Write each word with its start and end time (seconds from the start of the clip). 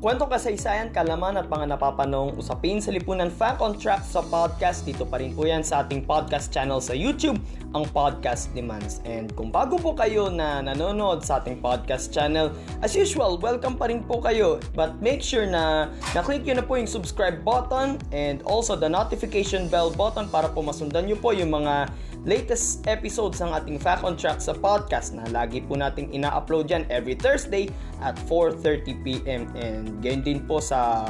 Kwentong 0.00 0.32
kasaysayan, 0.32 0.96
kalaman 0.96 1.36
at 1.36 1.52
mga 1.52 1.76
napapanong 1.76 2.32
usapin 2.40 2.80
sa 2.80 2.88
lipunan 2.88 3.28
Fact 3.28 3.60
on 3.60 3.76
Track 3.76 4.00
sa 4.00 4.24
podcast. 4.24 4.88
Dito 4.88 5.04
pa 5.04 5.20
rin 5.20 5.36
po 5.36 5.44
yan 5.44 5.60
sa 5.60 5.84
ating 5.84 6.08
podcast 6.08 6.48
channel 6.48 6.80
sa 6.80 6.96
YouTube, 6.96 7.36
ang 7.76 7.84
Podcast 7.92 8.48
Demands. 8.56 9.04
And 9.04 9.28
kung 9.36 9.52
bago 9.52 9.76
po 9.76 9.92
kayo 9.92 10.32
na 10.32 10.64
nanonood 10.64 11.20
sa 11.20 11.36
ating 11.44 11.60
podcast 11.60 12.16
channel, 12.16 12.48
as 12.80 12.96
usual, 12.96 13.36
welcome 13.44 13.76
pa 13.76 13.92
rin 13.92 14.00
po 14.00 14.24
kayo. 14.24 14.56
But 14.72 15.04
make 15.04 15.20
sure 15.20 15.44
na 15.44 15.92
na-click 16.16 16.48
nyo 16.48 16.56
na 16.56 16.64
po 16.64 16.80
yung 16.80 16.88
subscribe 16.88 17.44
button 17.44 18.00
and 18.08 18.40
also 18.48 18.80
the 18.80 18.88
notification 18.88 19.68
bell 19.68 19.92
button 19.92 20.32
para 20.32 20.48
po 20.48 20.64
masundan 20.64 21.12
nyo 21.12 21.20
po 21.20 21.36
yung 21.36 21.52
mga 21.52 21.92
latest 22.28 22.84
episodes 22.84 23.40
ng 23.40 23.48
ating 23.48 23.80
Fact 23.80 24.04
on 24.04 24.12
Track 24.12 24.44
sa 24.44 24.52
podcast 24.52 25.16
na 25.16 25.24
lagi 25.32 25.64
po 25.64 25.76
nating 25.76 26.12
ina-upload 26.12 26.68
yan 26.68 26.84
every 26.92 27.16
Thursday 27.16 27.72
at 28.04 28.16
4.30pm 28.28 29.48
and 29.56 30.04
ganyan 30.04 30.20
din 30.20 30.40
po 30.44 30.60
sa 30.60 31.04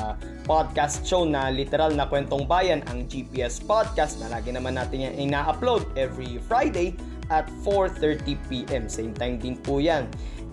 podcast 0.47 1.03
show 1.03 1.27
na 1.27 1.51
literal 1.51 1.91
na 1.91 2.07
kwentong 2.07 2.47
bayan 2.47 2.87
ang 2.87 3.11
GPS 3.11 3.59
podcast 3.59 4.23
na 4.23 4.31
lagi 4.31 4.55
naman 4.55 4.79
natin 4.79 5.11
yan 5.11 5.15
ina-upload 5.19 5.83
every 5.99 6.39
Friday 6.47 6.95
at 7.31 7.47
4.30pm 7.67 8.87
same 8.87 9.15
time 9.15 9.39
din 9.39 9.59
po 9.59 9.83
yan. 9.83 10.07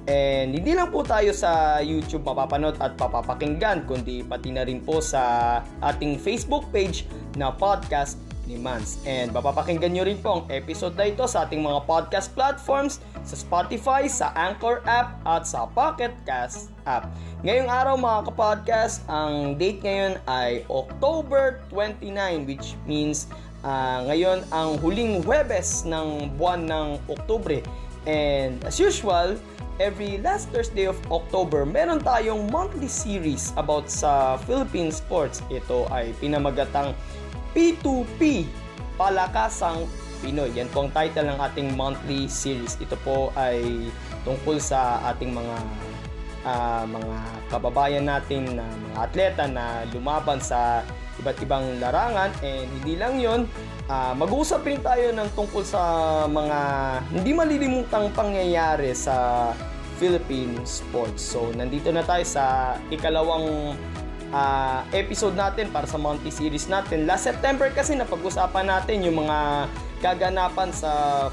And 0.08 0.56
hindi 0.56 0.72
lang 0.72 0.88
po 0.88 1.04
tayo 1.04 1.36
sa 1.36 1.84
YouTube 1.84 2.24
mapapanood 2.24 2.80
at 2.80 2.96
papapakinggan, 2.96 3.84
kundi 3.84 4.24
pati 4.24 4.56
na 4.56 4.64
rin 4.64 4.80
po 4.80 5.04
sa 5.04 5.60
ating 5.84 6.16
Facebook 6.16 6.64
page 6.72 7.04
na 7.36 7.52
podcast 7.52 8.16
ni 8.48 8.56
Mans. 8.56 8.98
And 9.04 9.36
mapapakinggan 9.36 9.92
nyo 9.92 10.08
rin 10.08 10.18
po 10.24 10.42
ang 10.42 10.44
episode 10.48 10.96
na 10.96 11.12
ito 11.12 11.28
sa 11.28 11.44
ating 11.44 11.60
mga 11.60 11.84
podcast 11.84 12.32
platforms, 12.32 13.04
sa 13.28 13.36
Spotify, 13.36 14.08
sa 14.08 14.32
Anchor 14.34 14.80
app, 14.88 15.20
at 15.28 15.44
sa 15.44 15.68
Pocket 15.68 16.16
Cast 16.24 16.72
app. 16.88 17.12
Ngayong 17.44 17.70
araw 17.70 17.94
mga 18.00 18.20
kapodcast, 18.32 19.04
ang 19.12 19.60
date 19.60 19.84
ngayon 19.84 20.16
ay 20.26 20.64
October 20.72 21.62
29 21.70 22.50
which 22.50 22.74
means 22.90 23.30
uh, 23.62 24.02
ngayon 24.08 24.42
ang 24.50 24.80
huling 24.82 25.22
Huwebes 25.22 25.86
ng 25.86 26.34
buwan 26.40 26.66
ng 26.66 26.88
Oktubre. 27.12 27.62
And 28.08 28.58
as 28.64 28.80
usual, 28.80 29.36
every 29.78 30.18
last 30.24 30.50
Thursday 30.50 30.90
of 30.90 30.98
October, 31.14 31.66
meron 31.66 32.02
tayong 32.02 32.50
monthly 32.50 32.90
series 32.90 33.54
about 33.60 33.92
sa 33.92 34.42
Philippine 34.48 34.90
sports. 34.90 35.44
Ito 35.54 35.86
ay 35.94 36.18
pinamagatang 36.18 36.98
P2P, 37.58 38.46
Palakasang 39.02 39.90
Pinoy. 40.22 40.54
Yan 40.54 40.70
po 40.70 40.86
ang 40.86 40.94
title 40.94 41.26
ng 41.34 41.42
ating 41.42 41.74
monthly 41.74 42.30
series. 42.30 42.78
Ito 42.78 42.94
po 43.02 43.34
ay 43.34 43.90
tungkol 44.22 44.62
sa 44.62 45.02
ating 45.10 45.34
mga 45.34 45.58
uh, 46.46 46.86
mga 46.86 47.18
kababayan 47.50 48.06
natin 48.06 48.62
na 48.62 48.62
mga 48.62 49.00
atleta 49.10 49.44
na 49.50 49.90
lumaban 49.90 50.38
sa 50.38 50.86
iba't 51.18 51.42
ibang 51.42 51.82
larangan 51.82 52.30
and 52.46 52.70
hindi 52.78 52.94
lang 52.94 53.18
yon 53.18 53.50
uh, 53.90 54.14
mag-uusap 54.14 54.62
rin 54.62 54.78
tayo 54.86 55.10
ng 55.18 55.30
tungkol 55.34 55.66
sa 55.66 55.82
mga 56.30 56.60
hindi 57.10 57.34
malilimutang 57.34 58.14
pangyayari 58.14 58.94
sa 58.94 59.50
Philippine 59.98 60.62
sports. 60.62 61.26
So, 61.26 61.50
nandito 61.58 61.90
na 61.90 62.06
tayo 62.06 62.22
sa 62.22 62.78
ikalawang 62.94 63.74
uh, 64.32 64.84
episode 64.92 65.36
natin 65.36 65.72
para 65.72 65.86
sa 65.86 66.00
monthly 66.00 66.32
series 66.32 66.68
natin. 66.68 67.08
Last 67.08 67.28
September 67.28 67.72
kasi 67.72 67.96
napag-usapan 67.96 68.68
natin 68.68 69.04
yung 69.04 69.28
mga 69.28 69.70
kaganapan 70.04 70.70
sa 70.72 70.92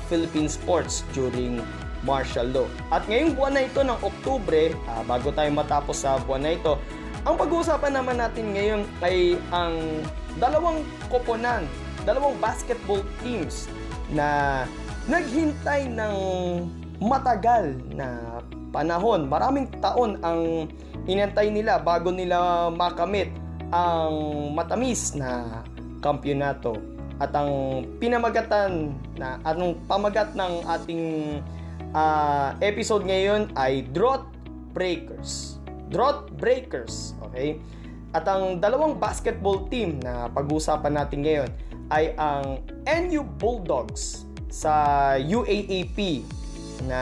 Philippine 0.09 0.49
sports 0.49 1.04
during 1.12 1.60
martial 2.04 2.49
law. 2.53 2.69
At 2.93 3.09
ngayong 3.09 3.34
buwan 3.34 3.53
na 3.56 3.62
ito 3.65 3.81
ng 3.81 3.99
Oktubre, 4.04 4.77
uh, 4.88 5.03
bago 5.09 5.33
tayo 5.33 5.50
matapos 5.53 6.04
sa 6.04 6.21
buwan 6.22 6.44
na 6.44 6.53
ito, 6.56 6.77
ang 7.25 7.41
pag-uusapan 7.41 7.93
naman 7.97 8.21
natin 8.21 8.53
ngayon 8.53 8.81
ay 9.00 9.41
ang 9.49 10.04
dalawang 10.37 10.84
koponan, 11.09 11.65
dalawang 12.04 12.37
basketball 12.37 13.00
teams 13.25 13.65
na 14.12 14.62
naghintay 15.09 15.88
ng 15.88 16.16
matagal 17.00 17.77
na 17.97 18.41
panahon. 18.75 19.25
Maraming 19.25 19.71
taon 19.81 20.21
ang 20.21 20.69
inantay 21.04 21.53
nila 21.53 21.81
bago 21.81 22.09
nila 22.09 22.69
makamit 22.72 23.32
ang 23.69 24.15
matamis 24.56 25.12
na 25.16 25.62
kampyonato 26.00 26.76
at 27.22 27.31
ang 27.32 27.84
pinamagatan 28.03 28.92
na 29.15 29.38
anong 29.47 29.78
pamagat 29.87 30.34
ng 30.34 30.53
ating 30.66 31.04
uh, 31.94 32.53
episode 32.59 33.06
ngayon 33.06 33.48
ay 33.54 33.87
Drought 33.94 34.26
Breakers. 34.75 35.62
Drought 35.94 36.34
Breakers, 36.34 37.15
okay? 37.22 37.62
At 38.15 38.26
ang 38.26 38.59
dalawang 38.59 38.98
basketball 38.98 39.66
team 39.71 40.03
na 40.03 40.26
pag-uusapan 40.31 40.94
natin 40.94 41.22
ngayon 41.22 41.50
ay 41.94 42.15
ang 42.19 42.62
NU 42.86 43.22
Bulldogs 43.38 44.26
sa 44.50 45.15
UAAP 45.19 46.22
na 46.86 47.00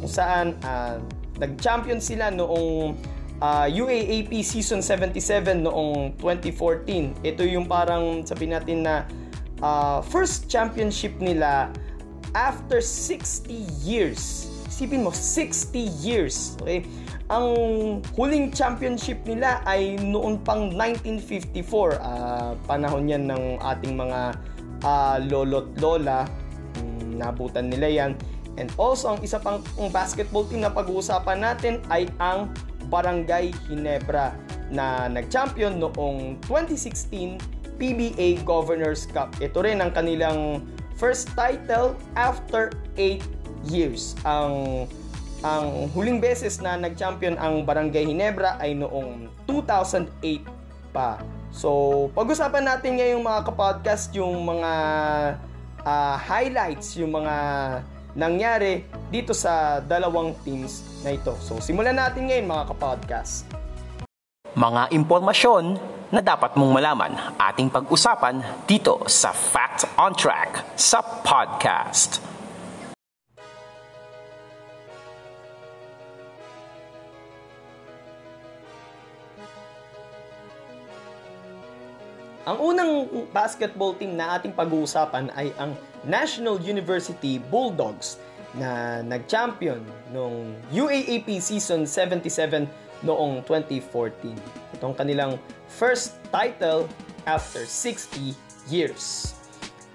kung 0.00 0.12
saan 0.12 0.56
uh, 0.64 0.96
nag-champion 1.40 2.00
sila 2.00 2.32
noong 2.32 2.96
uh, 3.42 3.66
UAAP 3.66 4.30
Season 4.46 4.78
77 4.78 5.66
noong 5.66 6.14
2014. 6.22 7.26
Ito 7.26 7.42
yung 7.42 7.66
parang 7.66 8.22
sabihin 8.22 8.54
natin 8.54 8.86
na 8.86 9.02
uh, 9.58 9.98
first 10.06 10.46
championship 10.46 11.18
nila 11.18 11.74
after 12.38 12.78
60 12.78 13.50
years. 13.82 14.46
Isipin 14.70 15.04
mo, 15.04 15.10
60 15.10 15.76
years. 16.00 16.54
Okay? 16.62 16.86
Ang 17.28 17.46
huling 18.14 18.54
championship 18.54 19.20
nila 19.26 19.60
ay 19.66 19.98
noon 20.00 20.40
pang 20.40 20.70
1954. 20.72 21.98
Uh, 21.98 22.54
panahon 22.64 23.10
yan 23.10 23.26
ng 23.28 23.58
ating 23.60 23.98
mga 23.98 24.38
uh, 24.86 25.16
lolo't 25.28 25.68
lola. 25.82 26.24
Um, 26.80 27.20
nabutan 27.20 27.68
nila 27.68 27.88
yan. 27.90 28.12
And 28.60 28.68
also, 28.76 29.16
ang 29.16 29.20
isa 29.24 29.40
pang 29.40 29.64
basketball 29.88 30.44
team 30.44 30.60
na 30.60 30.68
pag-uusapan 30.68 31.40
natin 31.40 31.80
ay 31.88 32.04
ang 32.20 32.52
Barangay 32.88 33.54
Ginebra 33.68 34.34
na 34.72 35.06
nag-champion 35.06 35.76
noong 35.76 36.40
2016 36.48 37.36
PBA 37.76 38.40
Governors 38.46 39.04
Cup. 39.10 39.34
Ito 39.42 39.62
rin 39.66 39.82
ang 39.82 39.92
kanilang 39.92 40.64
first 40.96 41.30
title 41.34 41.98
after 42.14 42.72
8 42.96 43.20
years. 43.68 44.14
Ang 44.22 44.86
ang 45.42 45.90
huling 45.90 46.22
beses 46.22 46.62
na 46.62 46.78
nag-champion 46.78 47.34
ang 47.34 47.66
Barangay 47.66 48.06
Ginebra 48.06 48.54
ay 48.62 48.78
noong 48.78 49.26
2008 49.50 50.46
pa. 50.94 51.18
So, 51.50 52.08
pag-usapan 52.14 52.62
natin 52.62 53.02
ngayong 53.02 53.26
mga 53.26 53.40
kapodcast 53.50 54.14
yung 54.14 54.38
mga 54.46 54.72
uh, 55.82 56.16
highlights, 56.16 56.94
yung 56.94 57.10
mga 57.10 57.34
nangyari 58.12 58.84
dito 59.08 59.32
sa 59.32 59.80
dalawang 59.80 60.36
teams 60.44 60.84
na 61.00 61.16
ito. 61.16 61.32
So 61.40 61.60
simulan 61.60 61.96
natin 61.96 62.28
ngayon 62.28 62.44
mga 62.44 62.64
kapodcast. 62.72 63.48
Mga 64.52 64.92
impormasyon 64.92 65.80
na 66.12 66.20
dapat 66.20 66.52
mong 66.60 66.76
malaman 66.76 67.16
ating 67.40 67.72
pag-usapan 67.72 68.44
dito 68.68 69.00
sa 69.08 69.32
Fact 69.32 69.88
on 69.96 70.12
Track 70.12 70.76
sa 70.76 71.00
podcast. 71.00 72.20
Ang 82.42 82.58
unang 82.58 82.92
basketball 83.32 83.96
team 83.96 84.18
na 84.18 84.36
ating 84.36 84.52
pag-uusapan 84.52 85.30
ay 85.32 85.54
ang 85.56 85.72
National 86.02 86.58
University 86.58 87.38
Bulldogs 87.38 88.18
na 88.58 89.00
nag-champion 89.00 89.80
noong 90.12 90.52
UAAP 90.74 91.40
Season 91.40 91.86
77 91.88 92.68
noong 93.06 93.42
2014. 93.46 94.34
Itong 94.76 94.94
kanilang 94.98 95.38
first 95.70 96.18
title 96.28 96.90
after 97.24 97.64
60 97.64 98.34
years. 98.68 99.34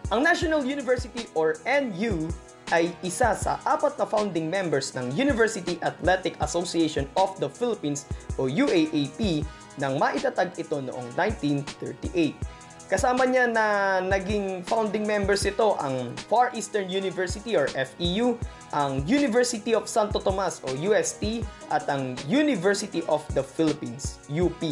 Ang 0.09 0.23
National 0.23 0.63
University 0.63 1.27
or 1.35 1.59
NU 1.67 2.31
ay 2.71 2.91
isa 3.03 3.31
sa 3.35 3.59
apat 3.63 3.95
na 3.95 4.07
founding 4.07 4.51
members 4.51 4.91
ng 4.95 5.11
University 5.15 5.79
Athletic 5.83 6.35
Association 6.43 7.07
of 7.15 7.35
the 7.39 7.47
Philippines 7.47 8.07
o 8.35 8.47
UAAP 8.47 9.43
nang 9.79 9.95
maitatag 9.95 10.51
ito 10.57 10.79
noong 10.83 11.07
1938. 11.15 12.56
Kasama 12.87 13.27
niya 13.27 13.51
na 13.51 13.99
naging 13.99 14.63
founding 14.63 15.03
members 15.03 15.43
ito 15.43 15.75
ang 15.75 16.15
Far 16.31 16.55
Eastern 16.55 16.87
University 16.87 17.51
or 17.59 17.67
FEU, 17.75 18.39
ang 18.71 19.03
University 19.03 19.75
of 19.75 19.91
Santo 19.91 20.23
Tomas 20.23 20.63
o 20.63 20.71
UST 20.71 21.43
at 21.67 21.83
ang 21.91 22.15
University 22.31 23.03
of 23.11 23.27
the 23.35 23.43
Philippines, 23.43 24.23
UP. 24.31 24.63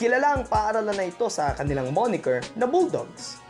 Kilala 0.00 0.40
ang 0.40 0.48
paaralan 0.48 0.96
na 0.96 1.04
ito 1.04 1.28
sa 1.28 1.52
kanilang 1.52 1.92
moniker 1.92 2.40
na 2.56 2.64
Bulldogs. 2.64 3.44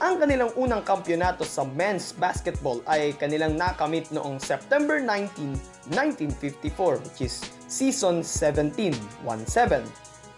Ang 0.00 0.16
kanilang 0.16 0.48
unang 0.56 0.80
kampyonato 0.80 1.44
sa 1.44 1.68
men's 1.68 2.16
basketball 2.16 2.80
ay 2.88 3.12
kanilang 3.20 3.60
nakamit 3.60 4.08
noong 4.08 4.40
September 4.40 4.96
19, 4.96 5.52
1954 5.92 7.04
which 7.04 7.28
is 7.28 7.44
season 7.68 8.24
17, 8.24 8.72
1-7 9.28 9.84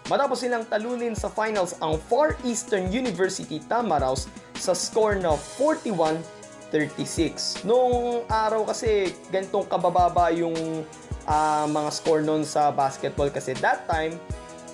Matapos 0.05 0.45
silang 0.45 0.61
talunin 0.69 1.17
sa 1.17 1.33
finals 1.33 1.73
ang 1.81 1.97
Far 1.97 2.37
Eastern 2.45 2.93
University 2.93 3.57
Tamaraws 3.65 4.29
sa 4.53 4.77
score 4.77 5.17
na 5.17 5.33
41-36. 5.57 7.65
Noong 7.65 8.29
araw 8.29 8.69
kasi 8.69 9.09
ganitong 9.33 9.65
kabababa 9.65 10.29
yung 10.29 10.85
uh, 11.25 11.65
mga 11.65 11.89
score 11.89 12.21
noon 12.21 12.45
sa 12.45 12.69
basketball 12.69 13.33
kasi 13.33 13.57
that 13.65 13.89
time 13.89 14.13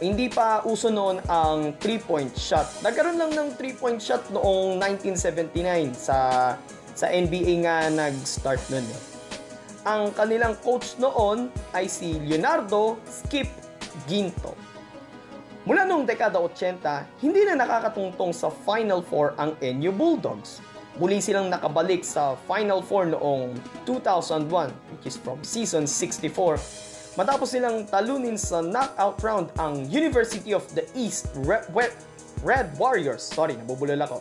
hindi 0.01 0.27
pa 0.27 0.65
uso 0.67 0.91
noon 0.91 1.23
ang 1.29 1.77
3-point 1.79 2.35
shot. 2.35 2.67
Nagkaroon 2.83 3.21
lang 3.21 3.31
ng 3.31 3.55
3-point 3.55 4.01
shot 4.01 4.27
noong 4.33 4.83
1979 4.83 5.95
sa 5.95 6.17
sa 6.91 7.07
NBA 7.07 7.63
nga 7.63 7.87
nag-start 7.87 8.59
noon. 8.67 8.83
Eh. 8.83 9.01
Ang 9.87 10.11
kanilang 10.11 10.59
coach 10.59 10.99
noon 10.99 11.47
ay 11.71 11.87
si 11.87 12.19
Leonardo 12.19 12.99
Skip 13.07 13.47
Ginto. 14.09 14.70
Mula 15.71 15.88
noong 15.88 16.03
dekada 16.03 16.35
80, 16.35 17.23
hindi 17.23 17.47
na 17.47 17.63
nakakatungtong 17.63 18.35
sa 18.35 18.51
Final 18.51 19.00
Four 19.00 19.39
ang 19.39 19.56
NU 19.63 19.95
Bulldogs. 19.95 20.59
Muli 21.00 21.23
silang 21.23 21.47
nakabalik 21.47 22.03
sa 22.03 22.35
Final 22.44 22.83
Four 22.83 23.15
noong 23.15 23.56
2001, 23.88 24.68
which 24.91 25.07
is 25.07 25.15
from 25.15 25.39
season 25.47 25.88
64. 25.88 26.59
Matapos 27.15 27.56
silang 27.56 27.88
talunin 27.88 28.35
sa 28.35 28.59
knockout 28.59 29.15
round 29.23 29.47
ang 29.63 29.88
University 29.88 30.51
of 30.51 30.68
the 30.75 30.83
East 30.91 31.31
Red, 31.47 31.71
Red 32.44 32.67
Warriors. 32.75 33.24
Sorry, 33.24 33.56
nabubulol 33.56 34.03
ako. 34.03 34.19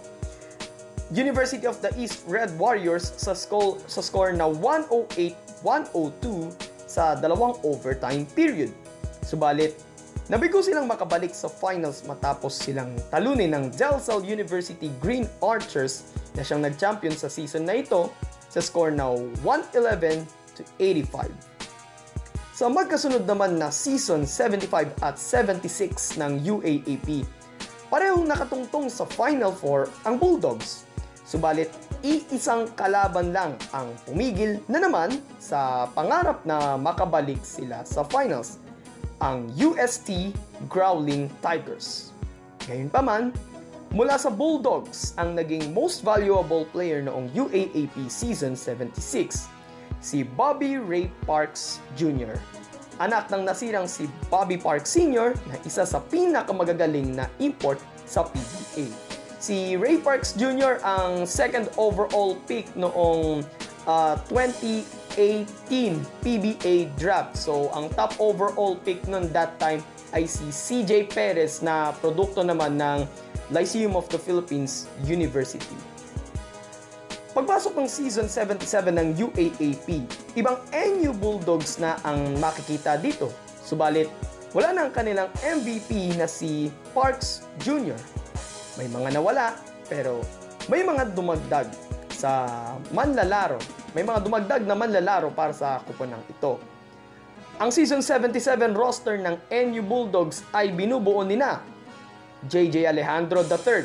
University 1.11 1.67
of 1.67 1.83
the 1.83 1.91
East 1.99 2.23
Red 2.31 2.55
Warriors 2.63 3.11
sa 3.19 3.35
score, 3.35 3.83
sa 3.91 3.99
score 3.99 4.31
na 4.31 4.47
108-102 4.47 5.67
sa 6.87 7.19
dalawang 7.19 7.59
overtime 7.67 8.23
period. 8.39 8.71
Subalit, 9.27 9.90
Nabigo 10.31 10.63
silang 10.63 10.87
makabalik 10.87 11.35
sa 11.35 11.51
finals 11.51 12.07
matapos 12.07 12.55
silang 12.55 12.95
talunin 13.11 13.51
ng 13.51 13.75
Del 13.75 13.99
University 14.23 14.87
Green 15.03 15.27
Archers 15.43 16.07
na 16.39 16.47
siyang 16.47 16.63
nag-champion 16.63 17.11
sa 17.19 17.27
season 17.27 17.67
na 17.67 17.83
ito 17.83 18.15
sa 18.47 18.63
score 18.63 18.95
na 18.95 19.11
111 19.43 20.23
to 20.55 20.63
85. 20.79 21.35
Sa 22.55 22.71
magkasunod 22.71 23.27
naman 23.27 23.59
na 23.59 23.75
season 23.75 24.23
75 24.23 25.03
at 25.03 25.19
76 25.19 26.23
ng 26.23 26.33
UAAP, 26.47 27.27
parehong 27.91 28.31
nakatungtong 28.31 28.87
sa 28.87 29.11
Final 29.11 29.51
Four 29.51 29.91
ang 30.07 30.15
Bulldogs. 30.15 30.87
Subalit, 31.27 31.75
iisang 32.07 32.71
kalaban 32.79 33.35
lang 33.35 33.59
ang 33.75 33.91
pumigil 34.07 34.63
na 34.71 34.79
naman 34.79 35.11
sa 35.43 35.91
pangarap 35.91 36.47
na 36.47 36.79
makabalik 36.79 37.43
sila 37.43 37.83
sa 37.83 38.07
finals 38.07 38.63
ang 39.21 39.53
UST 39.53 40.33
Growling 40.67 41.29
Tigers. 41.45 42.17
Gayunpaman, 42.65 43.37
mula 43.93 44.17
sa 44.17 44.33
Bulldogs 44.33 45.13
ang 45.21 45.37
naging 45.37 45.77
most 45.77 46.01
valuable 46.01 46.65
player 46.73 47.05
noong 47.05 47.29
UAAP 47.37 48.09
Season 48.09 48.57
76, 48.57 49.49
si 50.01 50.25
Bobby 50.25 50.81
Ray 50.81 51.13
Parks 51.29 51.85
Jr. 52.01 52.41
Anak 53.01 53.33
ng 53.33 53.49
nasirang 53.49 53.89
si 53.89 54.09
Bobby 54.29 54.61
Parks 54.61 54.93
Sr. 54.93 55.33
na 55.49 55.57
isa 55.65 55.89
sa 55.89 56.01
pinakamagagaling 56.05 57.17
na 57.17 57.29
import 57.41 57.81
sa 58.05 58.29
PBA. 58.29 58.93
Si 59.41 59.73
Ray 59.81 59.97
Parks 59.97 60.37
Jr. 60.37 60.85
ang 60.85 61.25
second 61.25 61.73
overall 61.81 62.37
pick 62.45 62.69
noong 62.77 63.41
uh, 63.89 64.21
20 64.29 65.00
2018 65.17 66.03
PBA 66.23 66.75
draft. 66.95 67.35
So, 67.35 67.73
ang 67.75 67.91
top 67.95 68.15
overall 68.23 68.79
pick 68.79 69.03
nun 69.11 69.33
that 69.35 69.59
time 69.59 69.83
ay 70.15 70.27
si 70.27 70.51
CJ 70.51 71.11
Perez 71.11 71.63
na 71.63 71.95
produkto 71.99 72.43
naman 72.43 72.79
ng 72.79 73.07
Lyceum 73.51 73.99
of 73.99 74.07
the 74.11 74.19
Philippines 74.19 74.87
University. 75.07 75.79
Pagpasok 77.31 77.79
ng 77.79 77.87
season 77.87 78.27
77 78.27 78.91
ng 78.91 79.09
UAAP, 79.15 80.03
ibang 80.35 80.59
NU 80.75 81.15
Bulldogs 81.15 81.79
na 81.79 81.95
ang 82.03 82.35
makikita 82.43 82.99
dito. 82.99 83.31
Subalit, 83.63 84.11
wala 84.51 84.75
na 84.75 84.81
ang 84.91 84.93
kanilang 84.95 85.31
MVP 85.39 86.19
na 86.19 86.27
si 86.27 86.75
Parks 86.91 87.47
Jr. 87.63 87.95
May 88.75 88.91
mga 88.91 89.15
nawala, 89.15 89.55
pero 89.87 90.27
may 90.67 90.83
mga 90.83 91.15
dumagdag 91.15 91.71
sa 92.11 92.51
manlalaro 92.91 93.63
may 93.91 94.07
mga 94.07 94.23
dumagdag 94.23 94.63
na 94.63 94.79
manlalaro 94.79 95.35
para 95.35 95.51
sa 95.51 95.83
kuponang 95.83 96.23
ito. 96.31 96.63
Ang 97.59 97.75
season 97.75 98.01
77 98.01 98.73
roster 98.73 99.19
ng 99.19 99.37
NU 99.51 99.83
Bulldogs 99.85 100.47
ay 100.55 100.73
binubuo 100.73 101.21
ni 101.27 101.37
na 101.37 101.61
JJ 102.49 102.89
Alejandro 102.89 103.45
III, 103.45 103.85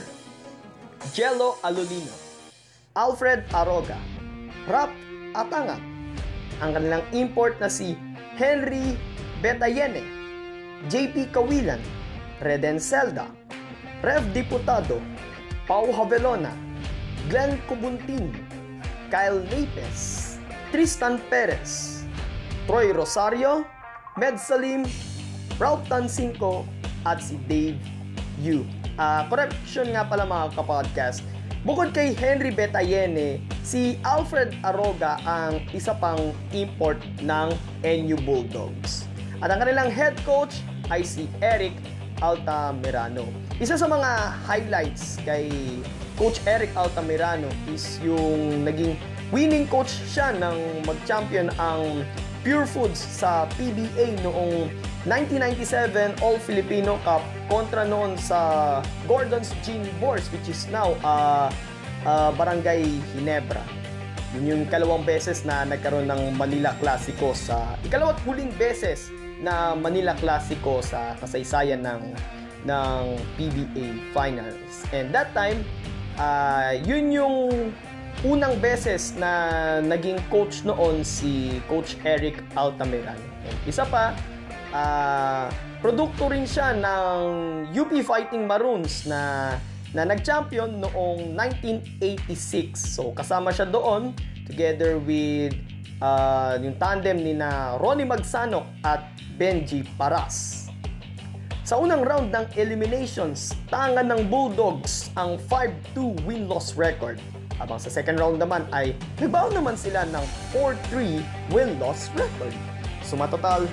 Jello 1.12 1.60
Alulino, 1.60 2.14
Alfred 2.96 3.44
Aroga, 3.52 4.00
Rap 4.70 4.94
Atanga, 5.36 5.76
ang 6.64 6.72
kanilang 6.72 7.04
import 7.12 7.60
na 7.60 7.68
si 7.68 8.00
Henry 8.40 8.96
Betayene, 9.44 10.06
JP 10.88 11.36
Kawilan, 11.36 11.82
Reden 12.40 12.80
Zelda, 12.80 13.28
Rev 14.06 14.24
Diputado, 14.32 15.02
Pau 15.68 15.90
Havelona, 15.92 16.54
Glenn 17.28 17.60
Kubuntin, 17.68 18.45
Kyle 19.10 19.42
Napes, 19.52 20.36
Tristan 20.74 21.22
Perez, 21.30 22.04
Troy 22.66 22.90
Rosario, 22.92 23.66
Med 24.18 24.40
Salim, 24.40 24.88
Ralph 25.60 25.84
Tansinko, 25.92 26.64
at 27.06 27.22
si 27.22 27.38
Dave 27.46 27.80
Yu. 28.42 28.66
Uh, 28.96 29.28
correction 29.28 29.92
nga 29.92 30.08
pala 30.08 30.24
mga 30.24 30.56
kapodcast, 30.56 31.22
bukod 31.68 31.92
kay 31.92 32.16
Henry 32.16 32.50
Betayene, 32.50 33.44
si 33.62 34.00
Alfred 34.08 34.56
Aroga 34.64 35.20
ang 35.28 35.60
isa 35.76 35.94
pang 36.00 36.32
import 36.56 36.98
ng 37.20 37.52
NU 37.84 38.18
Bulldogs. 38.24 39.06
At 39.44 39.52
ang 39.52 39.62
kanilang 39.62 39.92
head 39.92 40.16
coach 40.24 40.64
ay 40.88 41.04
si 41.04 41.28
Eric 41.44 41.76
Altamirano. 42.20 43.28
Isa 43.60 43.76
sa 43.80 43.88
mga 43.88 44.12
highlights 44.48 45.20
kay 45.24 45.52
Coach 46.16 46.40
Eric 46.48 46.72
Altamirano 46.76 47.52
is 47.68 48.00
yung 48.00 48.64
naging 48.64 48.96
winning 49.36 49.68
coach 49.68 49.92
siya 50.08 50.32
ng 50.36 50.88
mag-champion 50.88 51.52
ang 51.60 52.08
Pure 52.46 52.70
Foods 52.70 53.02
sa 53.02 53.50
PBA 53.58 54.22
noong 54.22 54.70
1997 55.10 56.22
All-Filipino 56.22 57.02
Cup 57.02 57.26
kontra 57.50 57.84
noon 57.84 58.14
sa 58.22 58.80
Gordon's 59.10 59.50
Gin 59.66 59.82
Wars 59.98 60.30
which 60.30 60.46
is 60.46 60.70
now 60.70 60.94
uh, 61.02 61.50
uh, 62.06 62.30
Barangay 62.38 62.86
Ginebra. 63.18 63.66
Yun 64.38 64.46
yung 64.46 64.64
kalawang 64.70 65.02
beses 65.08 65.42
na 65.42 65.66
nagkaroon 65.66 66.06
ng 66.06 66.38
Manila 66.38 66.78
Clasico 66.78 67.34
sa 67.34 67.76
ikalawat 67.82 68.20
huling 68.24 68.54
beses 68.62 69.10
na 69.42 69.76
Manila 69.76 70.16
Clasico 70.16 70.80
sa 70.80 71.16
kasaysayan 71.20 71.84
ng 71.84 72.02
ng 72.66 73.02
PBA 73.38 73.86
Finals. 74.12 74.90
And 74.90 75.14
that 75.14 75.32
time, 75.38 75.62
uh, 76.18 76.74
yun 76.82 77.14
yung 77.14 77.36
unang 78.26 78.58
beses 78.58 79.14
na 79.20 79.32
naging 79.86 80.18
coach 80.34 80.66
noon 80.66 81.06
si 81.06 81.62
Coach 81.70 82.00
Eric 82.02 82.42
Altamirano. 82.58 83.22
And 83.46 83.58
isa 83.70 83.86
pa, 83.86 84.18
uh, 84.74 85.46
produkto 85.84 86.34
rin 86.34 86.50
siya 86.50 86.74
ng 86.74 87.22
UP 87.70 87.92
Fighting 88.02 88.50
Maroons 88.50 89.06
na 89.06 89.54
na 89.96 90.04
nag-champion 90.04 90.84
noong 90.84 91.38
1986. 91.38 93.00
So 93.00 93.16
kasama 93.16 93.56
siya 93.56 93.70
doon 93.70 94.12
together 94.44 95.00
with 95.00 95.56
uh, 96.02 96.60
yung 96.60 96.76
tandem 96.80 97.22
ni 97.22 97.34
na 97.36 97.80
Ronnie 97.80 98.08
Magsanok 98.08 98.66
at 98.84 99.06
Benji 99.36 99.84
Paras. 99.96 100.68
Sa 101.66 101.82
unang 101.82 102.06
round 102.06 102.30
ng 102.30 102.46
eliminations, 102.62 103.58
tangan 103.74 104.06
ng 104.14 104.30
Bulldogs 104.30 105.10
ang 105.18 105.42
5-2 105.50 106.26
win-loss 106.30 106.78
record. 106.78 107.18
Habang 107.58 107.82
sa 107.82 107.90
second 107.90 108.22
round 108.22 108.38
naman 108.38 108.68
ay 108.70 108.94
nagbaon 109.18 109.56
naman 109.56 109.74
sila 109.74 110.06
ng 110.06 110.26
4-3 110.54 111.26
win-loss 111.50 112.14
record. 112.14 112.54
Sumatotal, 113.02 113.66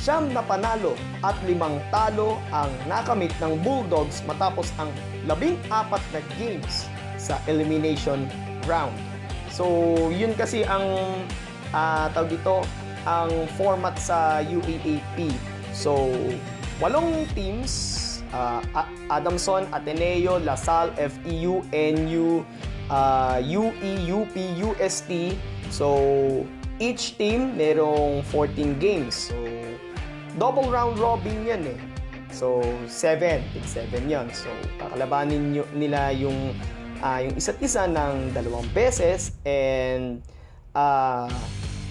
siyam 0.00 0.32
na 0.32 0.40
panalo 0.40 0.96
at 1.20 1.36
limang 1.44 1.76
talo 1.92 2.40
ang 2.48 2.72
nakamit 2.88 3.34
ng 3.44 3.60
Bulldogs 3.60 4.24
matapos 4.24 4.72
ang 4.80 4.88
labing 5.28 5.60
apat 5.68 6.00
na 6.16 6.24
games 6.40 6.88
sa 7.20 7.36
elimination 7.44 8.24
round. 8.64 8.96
So, 9.52 9.68
yun 10.08 10.32
kasi 10.32 10.64
ang 10.64 10.88
uh, 11.74 12.06
tawag 12.14 12.30
dito, 12.30 12.62
ang 13.04 13.50
format 13.58 13.98
sa 13.98 14.40
UAAP. 14.40 15.28
So, 15.74 16.08
walong 16.78 17.26
teams 17.34 18.00
uh, 18.34 18.60
Adamson, 19.10 19.66
Ateneo, 19.74 20.38
Lasal, 20.42 20.94
FEU, 20.96 21.62
NU, 21.70 22.46
uh, 22.90 23.38
UE, 23.42 23.90
UP, 24.10 24.34
UST. 24.58 25.38
So, 25.70 25.88
each 26.82 27.16
team 27.16 27.54
merong 27.54 28.26
14 28.30 28.78
games. 28.82 29.30
So, 29.30 29.36
double 30.36 30.66
round 30.70 30.98
robin 30.98 31.46
yan 31.46 31.62
eh. 31.70 31.80
So, 32.34 32.62
7. 32.90 33.42
7 33.62 34.10
yan. 34.10 34.26
So, 34.34 34.50
kakalabanin 34.82 35.54
nyo, 35.54 35.64
nila 35.70 36.10
yung, 36.10 36.54
uh, 36.98 37.18
yung 37.22 37.34
isa't 37.38 37.62
isa 37.62 37.86
ng 37.86 38.34
dalawang 38.34 38.66
beses 38.74 39.38
and 39.46 40.18
uh, 40.74 41.30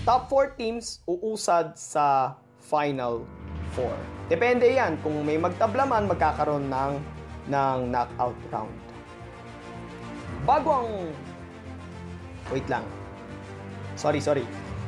top 0.04 0.30
4 0.30 0.60
teams 0.60 1.00
uusad 1.08 1.74
sa 1.80 2.38
Final 2.64 3.24
4. 3.76 4.32
Depende 4.32 4.68
yan. 4.72 5.00
Kung 5.04 5.24
may 5.24 5.36
magtabla 5.40 5.84
man, 5.84 6.08
magkakaroon 6.08 6.72
ng, 6.72 6.94
ng 7.52 7.78
knockout 7.92 8.40
round. 8.52 8.76
Bago 10.48 10.70
ang... 10.72 10.92
Wait 12.52 12.68
lang. 12.68 12.84
Sorry, 13.96 14.20
sorry. 14.20 14.44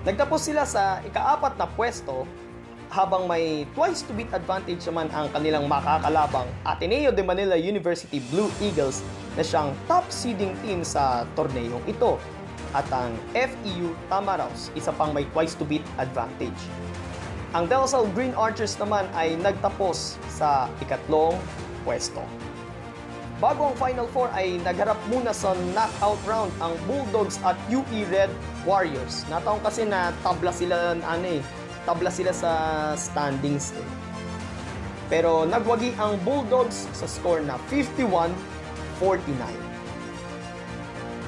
Nagtapos 0.06 0.40
sila 0.44 0.64
sa 0.68 1.02
ikaapat 1.02 1.58
na 1.58 1.66
pwesto 1.66 2.28
habang 2.94 3.26
may 3.26 3.66
twice 3.74 4.06
to 4.06 4.14
beat 4.14 4.30
advantage 4.32 4.86
naman 4.86 5.10
ang 5.10 5.28
kanilang 5.34 5.66
makakalabang 5.66 6.46
Ateneo 6.64 7.10
de 7.10 7.26
Manila 7.26 7.58
University 7.58 8.22
Blue 8.30 8.48
Eagles 8.62 9.02
na 9.34 9.42
siyang 9.44 9.74
top 9.90 10.06
seeding 10.08 10.54
team 10.64 10.86
sa 10.86 11.26
torneyong 11.34 11.82
ito 11.90 12.22
at 12.76 12.84
ang 12.92 13.16
FEU 13.32 13.96
Tamaraws, 14.12 14.68
isa 14.76 14.92
pang 14.92 15.16
may 15.16 15.24
twice 15.32 15.56
to 15.56 15.64
beat 15.64 15.88
advantage. 15.96 16.60
Ang 17.56 17.72
De 17.72 17.80
La 17.80 17.88
Salle 17.88 18.12
Green 18.12 18.36
Archers 18.36 18.76
naman 18.76 19.08
ay 19.16 19.40
nagtapos 19.40 20.20
sa 20.28 20.68
ikatlong 20.84 21.40
pwesto. 21.88 22.20
Bago 23.40 23.72
ang 23.72 23.76
Final 23.80 24.12
Four 24.12 24.28
ay 24.36 24.60
nagharap 24.60 25.00
muna 25.08 25.32
sa 25.32 25.56
knockout 25.72 26.20
round 26.28 26.52
ang 26.60 26.76
Bulldogs 26.84 27.40
at 27.48 27.56
UE 27.72 28.04
Red 28.12 28.32
Warriors. 28.68 29.24
Nataon 29.32 29.64
kasi 29.64 29.88
na 29.88 30.12
tabla 30.20 30.52
sila 30.52 31.00
ano 31.00 31.28
eh, 31.28 31.40
tabla 31.88 32.12
sila 32.12 32.36
sa 32.36 32.52
standings 33.00 33.72
eh. 33.76 33.88
Pero 35.08 35.48
nagwagi 35.48 35.96
ang 35.96 36.20
Bulldogs 36.28 36.92
sa 36.92 37.08
score 37.08 37.40
na 37.40 37.56
51-49. 37.72 39.65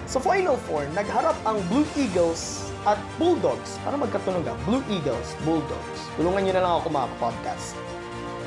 Sa 0.07 0.23
Final 0.23 0.55
Four, 0.71 0.87
nagharap 0.95 1.35
ang 1.43 1.59
Blue 1.67 1.83
Eagles 1.99 2.71
at 2.87 2.95
Bulldogs 3.19 3.75
para 3.83 3.99
magkatunog 3.99 4.47
Blue 4.63 4.79
Eagles, 4.87 5.35
Bulldogs. 5.43 5.99
Tulungan 6.15 6.47
nyo 6.47 6.53
na 6.55 6.63
lang 6.63 6.73
ako 6.79 6.87
mga 6.95 7.09
podcast. 7.19 7.75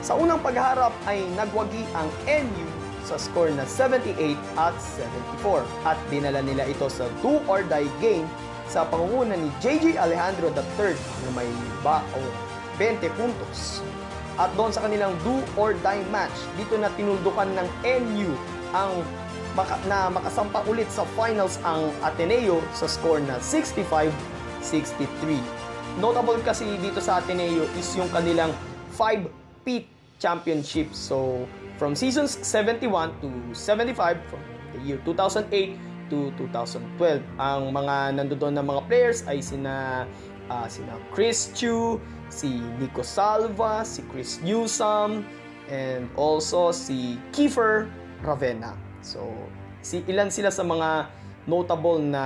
Sa 0.01 0.17
unang 0.17 0.41
pagharap 0.41 0.97
ay 1.05 1.21
nagwagi 1.37 1.85
ang 1.93 2.09
NU 2.25 2.65
sa 3.05 3.21
score 3.21 3.53
na 3.53 3.69
78 3.69 4.17
at 4.57 4.73
74 5.45 5.61
at 5.85 6.01
dinala 6.09 6.41
nila 6.41 6.65
ito 6.65 6.89
sa 6.89 7.05
do 7.21 7.45
or 7.45 7.61
die 7.69 7.93
game 8.01 8.25
sa 8.65 8.89
pangunguna 8.89 9.37
ni 9.37 9.53
JJ 9.61 10.01
Alejandro 10.01 10.49
III 10.57 10.97
na 10.97 11.31
may 11.37 11.51
ba 11.85 12.01
o 12.17 12.25
20 12.81 13.05
puntos. 13.21 13.85
At 14.41 14.49
doon 14.57 14.73
sa 14.73 14.89
kanilang 14.89 15.13
do 15.29 15.45
or 15.61 15.77
die 15.85 16.09
match, 16.09 16.33
dito 16.57 16.81
na 16.81 16.89
tinuldukan 16.97 17.53
ng 17.53 17.69
NU 17.85 18.33
ang 18.73 19.05
maka, 19.55 19.79
na 19.87 20.11
makasampa 20.11 20.63
ulit 20.71 20.87
sa 20.91 21.03
finals 21.19 21.59
ang 21.67 21.91
Ateneo 22.03 22.63
sa 22.75 22.87
score 22.87 23.21
na 23.23 23.39
65-63. 23.43 24.13
Notable 25.99 26.39
kasi 26.47 26.79
dito 26.79 27.03
sa 27.03 27.19
Ateneo 27.19 27.67
is 27.75 27.89
yung 27.99 28.09
kanilang 28.15 28.55
5 28.95 29.27
peat 29.67 29.87
championship. 30.23 30.93
So, 30.95 31.47
from 31.81 31.97
seasons 31.97 32.39
71 32.45 33.17
to 33.25 33.29
75, 33.57 34.21
from 34.29 34.41
the 34.77 34.81
year 34.87 34.99
2008 35.03 35.91
to 36.11 36.35
2012. 36.37 37.23
Ang 37.39 37.63
mga 37.71 38.19
nandoon 38.19 38.55
na 38.59 38.63
mga 38.67 38.83
players 38.91 39.23
ay 39.31 39.39
sina 39.39 40.05
uh, 40.51 40.67
sina 40.67 40.99
Chris 41.15 41.55
Chu, 41.55 42.03
si 42.29 42.59
Nico 42.83 43.07
Salva, 43.07 43.87
si 43.87 44.03
Chris 44.11 44.43
Newsom, 44.43 45.23
and 45.71 46.11
also 46.19 46.75
si 46.75 47.17
Kiefer 47.31 47.87
Ravenna. 48.21 48.90
So, 49.01 49.29
si 49.81 50.05
ilan 50.09 50.29
sila 50.29 50.53
sa 50.53 50.65
mga 50.65 51.09
notable 51.49 52.01
na 52.01 52.25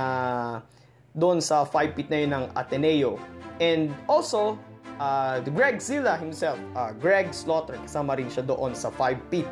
doon 1.15 1.39
sa 1.39 1.63
5 1.63 1.95
pit 1.95 2.07
na 2.11 2.17
yun 2.19 2.31
ng 2.35 2.45
Ateneo. 2.51 3.15
And 3.63 3.95
also, 4.11 4.59
uh, 4.99 5.39
Greg 5.55 5.79
Zilla 5.79 6.19
himself, 6.19 6.59
uh, 6.75 6.91
Greg 6.99 7.31
Slaughter, 7.31 7.79
kasama 7.79 8.19
rin 8.19 8.27
siya 8.27 8.43
doon 8.43 8.75
sa 8.75 8.91
5 8.91 9.31
pit. 9.31 9.47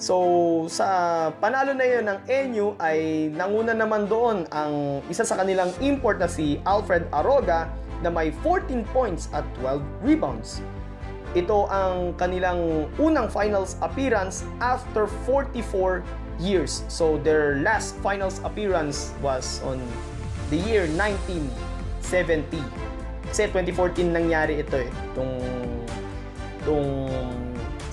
So, 0.00 0.64
sa 0.72 1.28
panalo 1.44 1.76
na 1.76 1.84
yun 1.84 2.08
ng 2.08 2.18
NU 2.48 2.72
ay 2.80 3.28
nanguna 3.36 3.76
naman 3.76 4.08
doon 4.08 4.48
ang 4.48 5.04
isa 5.12 5.28
sa 5.28 5.36
kanilang 5.36 5.76
import 5.84 6.16
na 6.16 6.28
si 6.28 6.56
Alfred 6.64 7.04
Aroga 7.12 7.68
na 8.00 8.08
may 8.08 8.32
14 8.40 8.80
points 8.96 9.28
at 9.36 9.44
12 9.60 9.84
rebounds. 10.00 10.64
Ito 11.30 11.70
ang 11.70 12.18
kanilang 12.18 12.90
unang 12.98 13.30
finals 13.30 13.78
appearance 13.78 14.42
after 14.58 15.06
44 15.28 16.02
years. 16.42 16.82
So 16.90 17.22
their 17.22 17.62
last 17.62 17.94
finals 18.02 18.42
appearance 18.42 19.14
was 19.22 19.62
on 19.62 19.78
the 20.50 20.58
year 20.58 20.90
19 20.98 21.70
70. 22.10 22.58
Kasi 23.30 23.46
2014 23.54 24.10
nangyari 24.10 24.58
ito 24.58 24.74
eh, 24.74 24.90
itong, 25.14 25.32
itong 26.64 26.88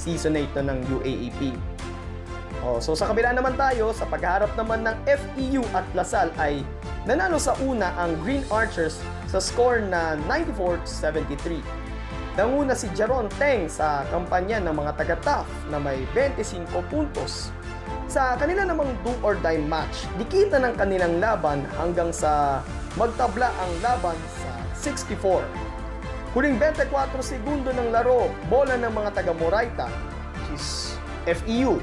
season 0.02 0.34
na 0.34 0.42
ito 0.42 0.58
ng 0.58 0.80
UAAP. 0.90 1.54
Oh, 2.66 2.82
so 2.82 2.98
sa 2.98 3.14
kabila 3.14 3.38
naman 3.38 3.54
tayo, 3.54 3.94
sa 3.94 4.10
pagharap 4.10 4.50
naman 4.58 4.82
ng 4.82 4.98
FEU 5.06 5.62
at 5.78 5.86
Lasal 5.94 6.34
ay 6.42 6.66
nanalo 7.06 7.38
sa 7.38 7.54
una 7.62 7.94
ang 8.02 8.18
Green 8.26 8.42
Archers 8.50 8.98
sa 9.30 9.38
score 9.38 9.86
na 9.86 10.18
94-73. 10.26 11.62
Nanguna 12.38 12.78
si 12.78 12.86
Jaron 12.94 13.26
Teng 13.42 13.66
sa 13.66 14.06
kampanya 14.14 14.62
ng 14.62 14.78
mga 14.78 14.94
taga-TAF 14.94 15.50
na 15.74 15.82
may 15.82 16.06
25 16.14 16.70
puntos. 16.86 17.50
Sa 18.06 18.38
kanila 18.38 18.62
namang 18.62 18.94
do 19.02 19.10
or 19.26 19.34
die 19.42 19.58
match, 19.58 20.06
dikita 20.22 20.62
ng 20.62 20.78
kanilang 20.78 21.18
laban 21.18 21.66
hanggang 21.82 22.14
sa 22.14 22.62
magtabla 22.94 23.50
ang 23.50 23.72
laban 23.82 24.14
sa 24.38 24.54
64. 24.86 25.42
Huling 26.38 26.62
24 26.62 26.94
segundo 27.26 27.74
ng 27.74 27.90
laro, 27.90 28.30
bola 28.54 28.78
ng 28.78 28.94
mga 28.94 29.18
taga 29.18 29.34
Moraita, 29.34 29.90
which 30.38 30.62
is 30.62 30.94
FEU. 31.26 31.82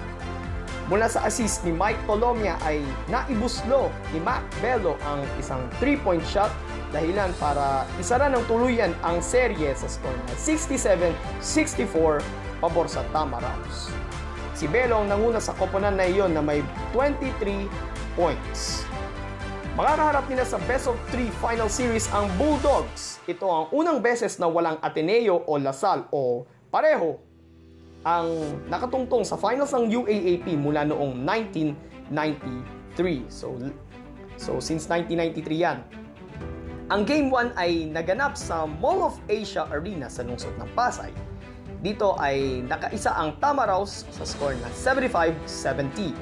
Mula 0.86 1.10
sa 1.10 1.26
assist 1.26 1.66
ni 1.66 1.74
Mike 1.74 1.98
Tolomia 2.06 2.54
ay 2.62 2.78
naibuslo 3.10 3.90
ni 4.14 4.22
Mac 4.22 4.46
Bello 4.62 4.94
ang 5.02 5.26
isang 5.34 5.66
3-point 5.82 6.22
shot 6.22 6.54
dahilan 6.94 7.34
para 7.42 7.82
isara 7.98 8.30
ng 8.30 8.46
tuluyan 8.46 8.94
ang 9.02 9.18
serye 9.18 9.74
sa 9.74 9.90
score 9.90 10.14
na 10.14 10.34
67-64 10.38 12.22
pabor 12.62 12.86
sa 12.86 13.02
Tamaraws. 13.10 13.90
Si 14.54 14.70
Bello 14.70 15.02
ang 15.02 15.10
nanguna 15.10 15.42
sa 15.42 15.50
koponan 15.58 15.98
na 15.98 16.06
iyon 16.06 16.30
na 16.30 16.38
may 16.38 16.62
23 16.94 17.66
points. 18.14 18.86
Makakaharap 19.74 20.30
nila 20.30 20.46
sa 20.46 20.62
best 20.70 20.86
of 20.86 20.94
3 21.10 21.26
final 21.42 21.66
series 21.66 22.06
ang 22.14 22.30
Bulldogs. 22.38 23.18
Ito 23.26 23.42
ang 23.42 23.66
unang 23.74 23.98
beses 23.98 24.38
na 24.38 24.46
walang 24.46 24.78
Ateneo 24.78 25.42
o 25.42 25.58
Lasal 25.58 26.06
o 26.14 26.46
pareho 26.70 27.18
ang 28.06 28.30
nakatungtong 28.70 29.26
sa 29.26 29.34
finals 29.34 29.74
ng 29.74 29.90
UAAP 29.90 30.46
mula 30.54 30.86
noong 30.86 31.18
1993. 32.14 33.26
So, 33.26 33.58
so 34.38 34.62
since 34.62 34.86
1993 34.86 35.42
yan. 35.58 35.82
Ang 36.92 37.08
Game 37.08 37.32
1 37.32 37.56
ay 37.56 37.88
naganap 37.88 38.36
sa 38.36 38.68
Mall 38.68 39.08
of 39.08 39.16
Asia 39.24 39.64
Arena 39.72 40.04
sa 40.04 40.20
lungsod 40.20 40.52
ng 40.60 40.68
Pasay. 40.76 41.08
Dito 41.80 42.12
ay 42.20 42.60
nakaisa 42.60 43.16
ang 43.16 43.40
Tamaraws 43.40 44.04
sa 44.12 44.28
score 44.28 44.52
na 44.60 44.68
75-70. 44.68 46.12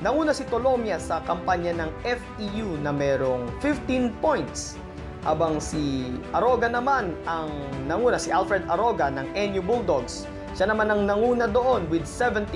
Nauna 0.00 0.32
si 0.32 0.48
Tolomia 0.48 0.96
sa 0.96 1.20
kampanya 1.20 1.84
ng 1.84 1.90
FEU 2.00 2.80
na 2.80 2.96
merong 2.96 3.44
15 3.60 4.16
points. 4.24 4.80
Habang 5.20 5.60
si 5.60 6.08
Aroga 6.32 6.72
naman 6.72 7.12
ang 7.28 7.52
nanguna, 7.84 8.16
si 8.16 8.32
Alfred 8.32 8.64
Aroga 8.72 9.12
ng 9.12 9.36
NU 9.36 9.60
Bulldogs. 9.60 10.24
Siya 10.56 10.72
naman 10.72 10.88
ang 10.88 11.04
nanguna 11.04 11.44
doon 11.44 11.84
with 11.92 12.08
17 12.08 12.48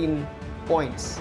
points. 0.64 1.20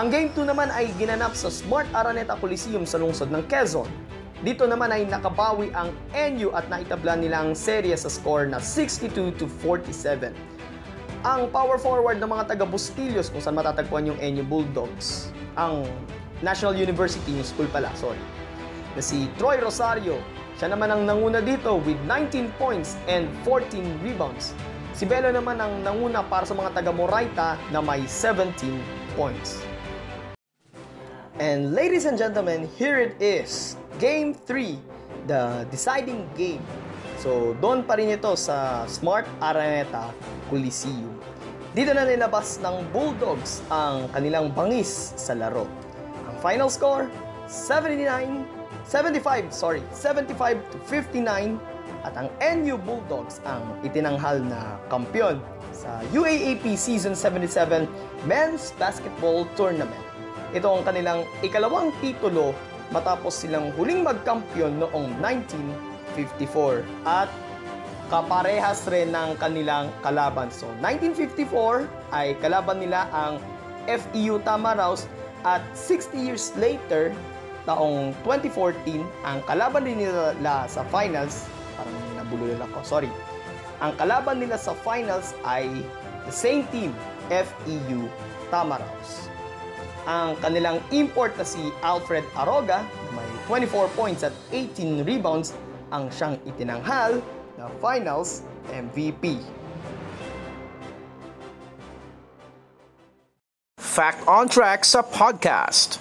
Ang 0.00 0.08
Game 0.08 0.32
2 0.32 0.48
naman 0.48 0.72
ay 0.72 0.88
ginanap 0.96 1.36
sa 1.36 1.52
Smart 1.52 1.84
Araneta 1.92 2.40
Coliseum 2.40 2.88
sa 2.88 2.96
lungsod 2.96 3.28
ng 3.28 3.44
Quezon. 3.52 4.12
Dito 4.42 4.66
naman 4.66 4.90
ay 4.90 5.06
nakabawi 5.06 5.70
ang 5.70 5.94
NU 6.10 6.50
at 6.50 6.66
naitabla 6.66 7.14
nila 7.14 7.46
ang 7.46 7.54
serye 7.54 7.94
sa 7.94 8.10
score 8.10 8.50
na 8.50 8.58
62 8.58 9.38
to 9.38 9.46
47. 9.62 10.34
Ang 11.22 11.46
power 11.54 11.78
forward 11.78 12.18
ng 12.18 12.26
mga 12.26 12.50
taga 12.50 12.66
Bustillos 12.66 13.30
kung 13.30 13.38
saan 13.38 13.54
matatagpuan 13.54 14.02
yung 14.02 14.18
NU 14.18 14.42
Bulldogs, 14.42 15.30
ang 15.54 15.86
National 16.42 16.74
University 16.74 17.38
yung 17.38 17.46
school 17.46 17.70
pala, 17.70 17.94
sorry, 17.94 18.18
na 18.98 19.02
si 19.02 19.30
Troy 19.38 19.62
Rosario. 19.62 20.18
Siya 20.58 20.74
naman 20.74 20.90
ang 20.90 21.06
nanguna 21.06 21.38
dito 21.38 21.78
with 21.86 22.02
19 22.10 22.50
points 22.58 22.98
and 23.06 23.30
14 23.46 23.78
rebounds. 24.02 24.58
Si 24.90 25.06
Belo 25.06 25.30
naman 25.30 25.62
ang 25.62 25.86
nanguna 25.86 26.26
para 26.26 26.42
sa 26.42 26.58
mga 26.58 26.82
taga 26.82 26.90
Moraita 26.90 27.54
na 27.70 27.78
may 27.78 28.02
17 28.10 28.58
points. 29.14 29.62
And 31.38 31.78
ladies 31.78 32.10
and 32.10 32.18
gentlemen, 32.18 32.66
here 32.74 32.98
it 32.98 33.14
is. 33.22 33.78
Game 34.00 34.32
3, 34.32 34.78
the 35.28 35.66
deciding 35.68 36.24
game. 36.36 36.62
So, 37.20 37.54
doon 37.62 37.84
pa 37.86 38.00
rin 38.00 38.10
ito 38.10 38.34
sa 38.34 38.88
Smart 38.90 39.28
Araneta 39.38 40.10
Coliseum. 40.48 41.12
Dito 41.72 41.96
na 41.96 42.04
nilabas 42.04 42.60
ng 42.60 42.84
Bulldogs 42.92 43.64
ang 43.72 44.10
kanilang 44.12 44.52
bangis 44.52 45.16
sa 45.16 45.32
laro. 45.32 45.64
Ang 46.28 46.36
final 46.44 46.68
score, 46.68 47.08
79, 47.48 48.44
75, 48.84 49.48
sorry, 49.54 49.80
75 49.94 50.60
to 50.72 50.76
59 50.84 51.56
at 52.02 52.14
ang 52.18 52.28
NU 52.42 52.74
Bulldogs 52.82 53.38
ang 53.46 53.62
itinanghal 53.86 54.42
na 54.42 54.76
kampyon 54.90 55.38
sa 55.70 56.02
UAAP 56.10 56.74
Season 56.74 57.14
77 57.14 57.86
Men's 58.26 58.74
Basketball 58.76 59.46
Tournament. 59.54 60.04
Ito 60.52 60.68
ang 60.68 60.82
kanilang 60.84 61.24
ikalawang 61.40 61.94
titulo 62.04 62.52
matapos 62.92 63.32
silang 63.32 63.72
huling 63.74 64.04
magkampiyon 64.04 64.76
noong 64.78 65.08
1954 65.18 66.84
at 67.08 67.32
kaparehas 68.12 68.84
rin 68.92 69.16
ng 69.16 69.40
kanilang 69.40 69.88
kalaban. 70.04 70.52
So 70.52 70.68
1954 70.84 71.88
ay 72.12 72.36
kalaban 72.44 72.84
nila 72.84 73.08
ang 73.10 73.40
FEU 73.88 74.38
Tamaraws 74.44 75.08
at 75.42 75.64
60 75.74 76.20
years 76.20 76.52
later, 76.54 77.10
taong 77.66 78.14
2014, 78.22 79.02
ang 79.26 79.42
kalaban 79.48 79.88
nila 79.88 80.36
sa 80.70 80.86
finals, 80.92 81.48
parang 81.74 81.98
nabulol 82.20 82.60
ako, 82.70 82.78
sorry. 82.84 83.10
Ang 83.82 83.98
kalaban 83.98 84.38
nila 84.38 84.54
sa 84.54 84.76
finals 84.86 85.34
ay 85.42 85.66
the 86.28 86.34
same 86.34 86.62
team, 86.70 86.94
FEU 87.26 88.06
Tamaraws 88.52 89.31
ang 90.06 90.34
kanilang 90.42 90.82
import 90.90 91.34
na 91.38 91.46
si 91.46 91.60
Alfred 91.82 92.26
Aroga 92.34 92.82
may 93.14 93.28
24 93.46 93.86
points 93.94 94.26
at 94.26 94.34
18 94.50 95.06
rebounds 95.06 95.54
ang 95.94 96.10
siyang 96.10 96.40
itinanghal 96.48 97.22
na 97.60 97.68
finals 97.78 98.42
MVP. 98.72 99.38
Fact 103.76 104.24
on 104.24 104.48
Track 104.48 104.88
sa 104.88 105.04
podcast. 105.04 106.00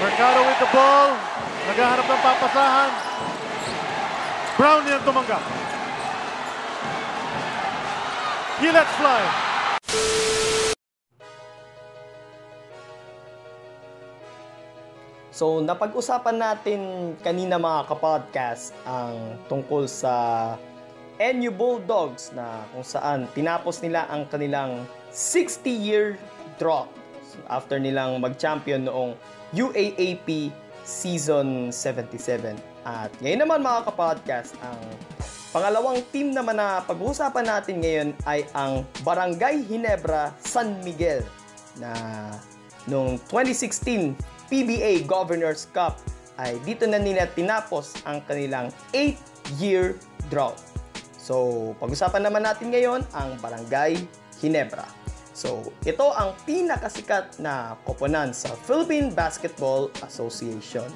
Mercado 0.00 0.40
with 0.48 0.58
the 0.60 0.70
ball. 0.72 1.10
Naghahanap 1.64 2.06
ng 2.08 2.20
papasahan. 2.24 2.90
Brown 4.56 4.82
yan 4.88 5.00
tumanggap. 5.04 5.42
He 8.62 8.68
lets 8.72 8.94
fly. 8.96 9.20
So, 15.34 15.58
napag-usapan 15.58 16.38
natin 16.38 16.80
kanina 17.18 17.58
mga 17.58 17.90
kapodcast 17.90 18.70
ang 18.86 19.34
tungkol 19.50 19.90
sa 19.90 20.14
NU 21.18 21.50
Bulldogs 21.50 22.30
na 22.38 22.62
kung 22.70 22.86
saan 22.86 23.26
tinapos 23.34 23.82
nila 23.82 24.06
ang 24.14 24.30
kanilang 24.30 24.86
60-year 25.10 26.14
drought 26.54 26.86
after 27.50 27.82
nilang 27.82 28.22
mag-champion 28.22 28.86
noong 28.86 29.18
UAAP 29.50 30.54
Season 30.86 31.74
77. 31.74 32.54
At 32.86 33.10
ngayon 33.18 33.42
naman 33.42 33.58
mga 33.66 33.90
kapodcast, 33.90 34.54
ang 34.62 34.78
pangalawang 35.50 35.98
team 36.14 36.30
naman 36.30 36.62
na 36.62 36.78
pag-uusapan 36.86 37.42
natin 37.42 37.82
ngayon 37.82 38.08
ay 38.22 38.46
ang 38.54 38.86
Barangay 39.02 39.66
Hinebra 39.66 40.30
San 40.46 40.78
Miguel 40.86 41.26
na 41.82 41.90
noong 42.86 43.18
2016 43.26 44.33
PBA 44.54 45.10
Governors 45.10 45.66
Cup 45.74 45.98
ay 46.38 46.62
dito 46.62 46.86
na 46.86 47.02
nila 47.02 47.26
tinapos 47.26 47.98
ang 48.06 48.22
kanilang 48.22 48.70
8-year 48.94 49.98
drought. 50.30 50.62
So, 51.18 51.74
pag-usapan 51.82 52.22
naman 52.22 52.46
natin 52.46 52.70
ngayon 52.70 53.02
ang 53.10 53.34
Barangay 53.42 53.98
Hinebra. 54.38 54.86
So, 55.34 55.74
ito 55.82 56.06
ang 56.14 56.38
pinakasikat 56.46 57.42
na 57.42 57.74
koponan 57.82 58.30
sa 58.30 58.54
Philippine 58.62 59.10
Basketball 59.10 59.90
Association. 60.06 60.86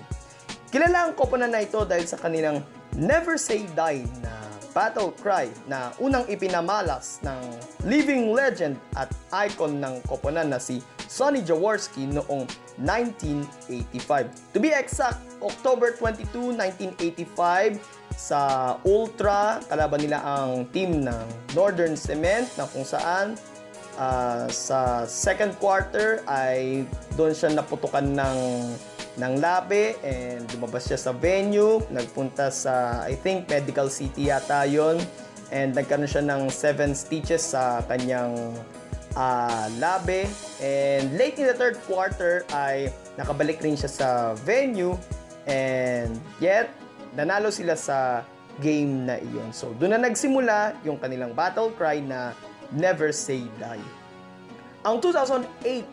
Kilala 0.70 1.10
ang 1.10 1.18
koponan 1.18 1.50
na 1.50 1.58
ito 1.58 1.82
dahil 1.82 2.06
sa 2.06 2.14
kanilang 2.14 2.62
Never 2.94 3.34
Say 3.34 3.66
Die 3.74 4.06
na 4.22 4.34
battle 4.70 5.10
cry 5.18 5.50
na 5.66 5.90
unang 5.98 6.30
ipinamalas 6.30 7.18
ng 7.26 7.42
living 7.90 8.30
legend 8.30 8.78
at 8.94 9.10
icon 9.34 9.82
ng 9.82 9.98
koponan 10.06 10.46
na 10.46 10.62
si 10.62 10.78
Sonny 11.08 11.40
Jaworski 11.40 12.04
noong 12.04 12.44
1985. 12.78 14.54
To 14.54 14.58
be 14.60 14.70
exact, 14.70 15.18
October 15.40 15.96
22, 15.96 16.54
1985, 16.54 17.80
sa 18.14 18.40
Ultra, 18.84 19.58
kalaban 19.66 20.04
nila 20.04 20.20
ang 20.22 20.68
team 20.70 21.02
ng 21.02 21.26
Northern 21.56 21.96
Cement 21.96 22.46
na 22.60 22.68
kung 22.68 22.84
saan 22.84 23.34
uh, 23.98 24.46
sa 24.50 25.08
second 25.08 25.54
quarter 25.58 26.22
ay 26.28 26.86
doon 27.18 27.32
siya 27.34 27.54
naputukan 27.54 28.04
ng 28.04 28.38
ng 29.18 29.32
labi 29.42 29.98
and 30.06 30.46
lumabas 30.54 30.86
siya 30.86 30.98
sa 30.98 31.10
venue, 31.10 31.82
nagpunta 31.90 32.54
sa 32.54 33.02
I 33.02 33.18
think 33.18 33.50
Medical 33.50 33.90
City 33.90 34.30
yata 34.30 34.62
yon 34.62 35.02
and 35.50 35.74
nagkaroon 35.74 36.06
siya 36.06 36.22
ng 36.22 36.46
7 36.46 36.94
stitches 36.94 37.42
sa 37.54 37.82
kanyang 37.90 38.54
uh, 39.14 39.70
labi 39.80 40.28
and 40.60 41.14
late 41.16 41.38
in 41.38 41.46
the 41.48 41.56
third 41.56 41.78
quarter 41.86 42.44
ay 42.52 42.92
nakabalik 43.16 43.62
rin 43.62 43.78
siya 43.78 43.88
sa 43.88 44.08
venue 44.44 44.98
and 45.48 46.12
yet 46.42 46.72
nanalo 47.16 47.48
sila 47.48 47.78
sa 47.78 48.26
game 48.58 49.06
na 49.06 49.16
iyon. 49.22 49.54
So 49.54 49.72
doon 49.78 49.96
na 49.96 50.10
nagsimula 50.10 50.82
yung 50.82 50.98
kanilang 50.98 51.32
battle 51.32 51.72
cry 51.78 52.02
na 52.02 52.34
Never 52.74 53.14
Say 53.14 53.48
Die. 53.56 53.86
Ang 54.84 55.00
2008 55.00 55.86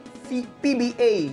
PBA 0.59 1.31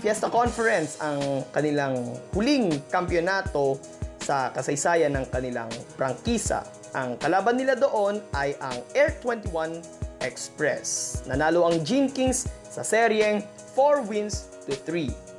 Fiesta 0.00 0.32
Conference 0.32 0.96
ang 0.96 1.44
kanilang 1.52 2.16
huling 2.32 2.72
kampyonato 2.88 3.76
sa 4.20 4.48
kasaysayan 4.48 5.12
ng 5.12 5.28
kanilang 5.28 5.68
prangkisa. 6.00 6.64
Ang 6.96 7.20
kalaban 7.20 7.60
nila 7.60 7.76
doon 7.76 8.24
ay 8.32 8.56
ang 8.58 8.80
Air 8.96 9.20
21 9.22 10.09
Express. 10.20 11.20
Nanalo 11.26 11.66
ang 11.68 11.82
Gene 11.84 12.08
Kings 12.12 12.48
sa 12.68 12.80
seryeng 12.80 13.42
4 13.74 14.06
wins 14.06 14.52
to 14.68 14.76
3. 14.86 15.30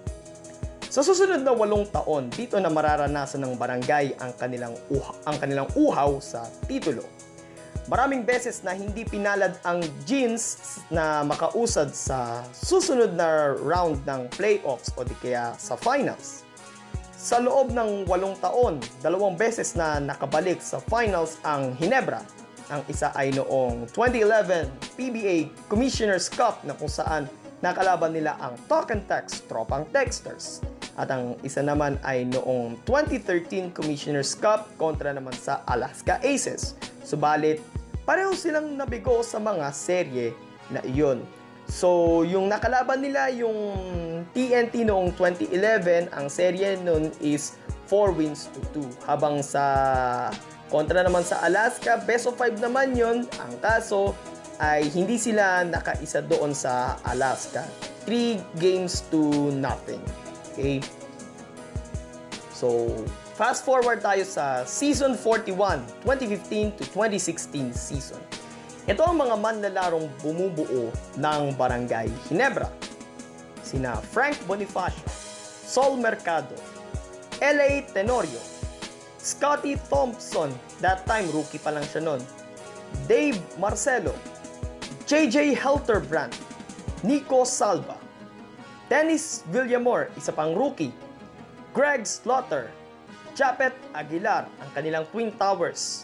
Sa 0.92 1.00
susunod 1.00 1.40
na 1.40 1.56
walong 1.56 1.88
taon, 1.88 2.28
dito 2.28 2.60
na 2.60 2.68
mararanasan 2.68 3.40
ng 3.48 3.56
barangay 3.56 4.20
ang 4.20 4.36
kanilang, 4.36 4.76
uh- 4.92 5.16
ang 5.24 5.40
kanilang 5.40 5.72
uhaw 5.72 6.20
sa 6.20 6.44
titulo. 6.68 7.08
Maraming 7.88 8.28
beses 8.28 8.60
na 8.62 8.76
hindi 8.76 9.08
pinalad 9.08 9.56
ang 9.64 9.82
Jeans 10.04 10.78
na 10.92 11.24
makausad 11.24 11.96
sa 11.96 12.44
susunod 12.52 13.16
na 13.16 13.56
round 13.56 14.04
ng 14.04 14.30
playoffs 14.36 14.92
o 15.00 15.08
di 15.08 15.16
kaya 15.24 15.56
sa 15.56 15.80
finals. 15.80 16.44
Sa 17.16 17.40
loob 17.40 17.72
ng 17.72 18.10
walong 18.10 18.36
taon, 18.44 18.82
dalawang 19.00 19.38
beses 19.38 19.78
na 19.80 20.02
nakabalik 20.02 20.58
sa 20.60 20.82
finals 20.82 21.38
ang 21.46 21.72
Hinebra. 21.78 22.26
Ang 22.70 22.86
isa 22.86 23.10
ay 23.18 23.34
noong 23.34 23.90
2011 23.90 24.70
PBA 25.00 25.50
Commissioner's 25.66 26.30
Cup 26.30 26.62
na 26.62 26.78
kung 26.78 26.92
saan 26.92 27.26
nakalaban 27.64 28.14
nila 28.14 28.38
ang 28.38 28.54
Talk 28.70 28.94
and 28.94 29.06
Text 29.10 29.50
Tropang 29.50 29.90
Texters. 29.90 30.62
At 31.00 31.10
ang 31.10 31.40
isa 31.42 31.64
naman 31.64 31.98
ay 32.04 32.28
noong 32.28 32.84
2013 32.86 33.72
Commissioner's 33.72 34.36
Cup 34.36 34.70
kontra 34.76 35.16
naman 35.16 35.34
sa 35.34 35.64
Alaska 35.66 36.20
Aces. 36.22 36.76
Subalit, 37.02 37.64
pareho 38.04 38.36
silang 38.36 38.76
nabigo 38.76 39.24
sa 39.24 39.40
mga 39.40 39.72
serye 39.72 40.36
na 40.70 40.84
iyon. 40.84 41.24
So, 41.72 42.22
yung 42.28 42.52
nakalaban 42.52 43.00
nila, 43.00 43.32
yung 43.32 43.56
TNT 44.36 44.84
noong 44.84 45.16
2011, 45.16 46.12
ang 46.12 46.28
serye 46.28 46.76
nun 46.76 47.16
is 47.24 47.56
4 47.88 48.12
wins 48.12 48.52
to 48.52 48.60
2. 48.76 49.08
Habang 49.08 49.40
sa 49.40 49.64
kontra 50.72 51.04
naman 51.04 51.28
sa 51.28 51.44
Alaska, 51.44 52.00
best 52.08 52.32
of 52.32 52.40
5 52.40 52.64
naman 52.64 52.96
yon 52.96 53.28
Ang 53.44 53.54
kaso, 53.60 54.16
ay 54.56 54.88
hindi 54.96 55.20
sila 55.20 55.68
nakaisa 55.68 56.24
doon 56.24 56.56
sa 56.56 56.96
Alaska. 57.04 57.68
3 58.08 58.40
games 58.58 59.04
to 59.12 59.52
nothing. 59.52 60.00
Okay? 60.56 60.80
So, 62.56 62.88
fast 63.36 63.68
forward 63.68 64.00
tayo 64.00 64.24
sa 64.24 64.64
season 64.64 65.20
41, 65.20 65.84
2015 66.08 66.78
to 66.80 66.84
2016 66.94 67.74
season. 67.76 68.22
Ito 68.86 69.02
ang 69.06 69.18
mga 69.22 69.36
manlalarong 69.38 70.10
bumubuo 70.22 70.90
ng 71.18 71.42
Barangay 71.54 72.10
Ginebra. 72.30 72.70
Sina 73.62 73.98
Frank 73.98 74.38
Bonifacio, 74.46 75.06
Sol 75.66 75.98
Mercado, 75.98 76.54
L.A. 77.42 77.82
Tenorio, 77.90 78.51
Scotty 79.22 79.78
Thompson, 79.86 80.50
that 80.82 81.06
time 81.06 81.30
rookie 81.30 81.62
pa 81.62 81.70
lang 81.70 81.86
siya 81.86 82.02
noon, 82.02 82.22
Dave 83.06 83.38
Marcelo, 83.62 84.18
JJ 85.06 85.54
Helterbrand, 85.54 86.34
Nico 87.06 87.46
Salva, 87.46 88.02
Dennis 88.90 89.46
Villamor, 89.54 90.10
isa 90.18 90.34
pang 90.34 90.58
rookie, 90.58 90.90
Greg 91.70 92.10
Slaughter, 92.10 92.74
Japet 93.38 93.78
Aguilar, 93.94 94.50
ang 94.58 94.70
kanilang 94.74 95.06
Twin 95.14 95.30
Towers, 95.38 96.04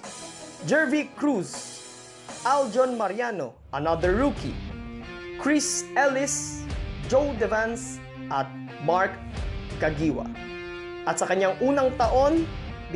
Jervy 0.69 1.09
Cruz, 1.17 1.81
Aljon 2.45 2.95
Mariano, 3.01 3.57
another 3.73 4.13
rookie, 4.13 4.55
Chris 5.41 5.89
Ellis, 5.97 6.63
Joe 7.09 7.33
Devans, 7.41 7.97
at 8.29 8.47
Mark 8.85 9.11
Kagiwa. 9.81 10.27
At 11.07 11.17
sa 11.17 11.27
kanyang 11.27 11.55
unang 11.63 11.95
taon, 11.95 12.43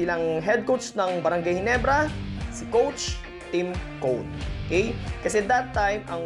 bilang 0.01 0.41
head 0.41 0.65
coach 0.65 0.97
ng 0.97 1.21
Barangay 1.21 1.61
Ginebra, 1.61 2.09
si 2.49 2.65
Coach 2.73 3.21
Tim 3.53 3.69
Cone. 4.01 4.25
Okay? 4.65 4.97
Kasi 5.21 5.45
that 5.45 5.69
time, 5.77 6.01
ang 6.09 6.23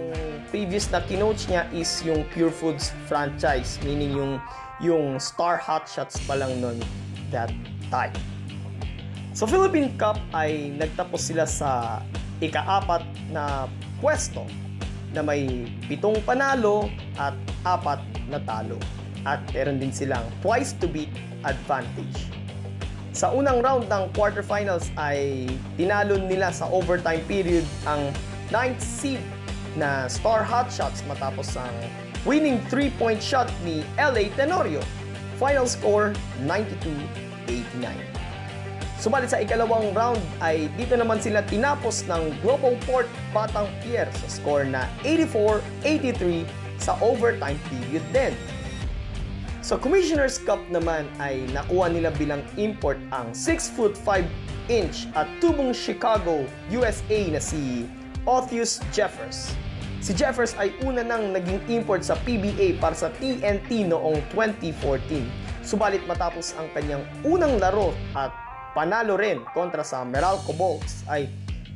previous 0.48 0.88
na 0.94 1.04
kinoach 1.04 1.52
niya 1.52 1.68
is 1.76 2.00
yung 2.08 2.24
Pure 2.32 2.56
Foods 2.56 2.96
franchise, 3.12 3.76
meaning 3.84 4.16
yung 4.16 4.40
yung 4.80 5.20
Star 5.20 5.60
Hot 5.60 5.88
Shots 5.88 6.20
pa 6.24 6.40
lang 6.40 6.64
nun 6.64 6.80
that 7.32 7.52
time. 7.92 8.16
Sa 9.36 9.44
Philippine 9.44 9.92
Cup 10.00 10.16
ay 10.32 10.72
nagtapos 10.80 11.20
sila 11.20 11.44
sa 11.44 12.00
ikaapat 12.40 13.04
na 13.32 13.68
pwesto 14.00 14.48
na 15.12 15.24
may 15.24 15.68
pitong 15.88 16.20
panalo 16.24 16.88
at 17.20 17.36
apat 17.68 18.00
na 18.32 18.40
talo. 18.44 18.80
At 19.26 19.42
meron 19.52 19.82
din 19.82 19.92
silang 19.92 20.24
twice 20.40 20.76
to 20.80 20.88
beat 20.88 21.12
advantage. 21.44 22.30
Sa 23.16 23.32
unang 23.32 23.64
round 23.64 23.88
ng 23.88 24.12
quarterfinals 24.12 24.92
ay 25.00 25.48
tinalo 25.80 26.20
nila 26.20 26.52
sa 26.52 26.68
overtime 26.68 27.24
period 27.32 27.64
ang 27.88 28.12
9th 28.52 28.84
seed 28.84 29.24
na 29.80 30.04
Star 30.12 30.44
Hotshots 30.44 31.00
matapos 31.08 31.56
ang 31.56 31.72
winning 32.28 32.60
3-point 32.68 33.24
shot 33.24 33.48
ni 33.64 33.88
LA 33.96 34.28
Tenorio. 34.36 34.84
Final 35.40 35.64
score 35.64 36.12
92-89. 36.44 37.88
Subalit 39.00 39.32
sa 39.32 39.40
ikalawang 39.40 39.96
round 39.96 40.20
ay 40.44 40.68
dito 40.76 41.00
naman 41.00 41.24
sila 41.24 41.40
tinapos 41.48 42.04
ng 42.12 42.36
Global 42.44 42.76
Port 42.84 43.08
Batang 43.32 43.72
Pier 43.80 44.12
sa 44.12 44.28
score 44.28 44.68
na 44.68 44.92
84-83 45.08 46.44
sa 46.84 47.00
overtime 47.00 47.60
period 47.72 48.04
din. 48.12 48.36
Sa 49.66 49.82
Commissioner's 49.82 50.38
Cup 50.38 50.62
naman 50.70 51.10
ay 51.18 51.42
nakuha 51.50 51.90
nila 51.90 52.14
bilang 52.14 52.46
import 52.54 53.02
ang 53.10 53.34
6 53.34 53.74
foot 53.74 53.98
5 53.98 54.22
inch 54.70 55.10
at 55.18 55.26
tubong 55.42 55.74
Chicago, 55.74 56.46
USA 56.70 57.34
na 57.34 57.42
si 57.42 57.90
Othius 58.30 58.78
Jeffers. 58.94 59.58
Si 60.06 60.14
Jeffers 60.14 60.54
ay 60.62 60.70
una 60.86 61.02
nang 61.02 61.34
naging 61.34 61.58
import 61.66 62.06
sa 62.06 62.14
PBA 62.14 62.78
para 62.78 62.94
sa 62.94 63.10
TNT 63.18 63.90
noong 63.90 64.22
2014. 64.38 65.66
Subalit 65.66 66.06
matapos 66.06 66.54
ang 66.62 66.70
kanyang 66.78 67.02
unang 67.26 67.58
laro 67.58 67.90
at 68.14 68.30
panalo 68.78 69.18
rin 69.18 69.42
kontra 69.58 69.82
sa 69.82 70.06
Meralco 70.06 70.54
Bolts 70.54 71.02
ay 71.10 71.26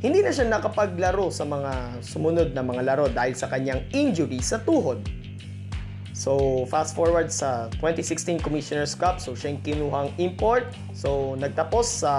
hindi 0.06 0.21
na 0.21 0.30
siya 0.30 0.45
nakapaglaro 0.45 1.34
sa 1.34 1.41
mga 1.41 2.06
sumunod 2.06 2.54
na 2.54 2.62
mga 2.62 2.86
laro 2.86 3.10
dahil 3.10 3.34
sa 3.34 3.49
kanyang 3.49 3.82
injury 3.89 4.45
sa 4.45 4.62
tuhod. 4.62 5.02
So, 6.19 6.67
fast 6.67 6.99
forward 6.99 7.32
sa 7.32 7.71
2016 7.79 8.43
Commissioner's 8.43 8.91
Cup. 8.91 9.23
So, 9.23 9.39
siya 9.39 9.55
yung 9.55 9.63
kinuhang 9.63 10.12
import. 10.19 10.67
So, 10.91 11.39
nagtapos 11.39 12.03
sa 12.03 12.13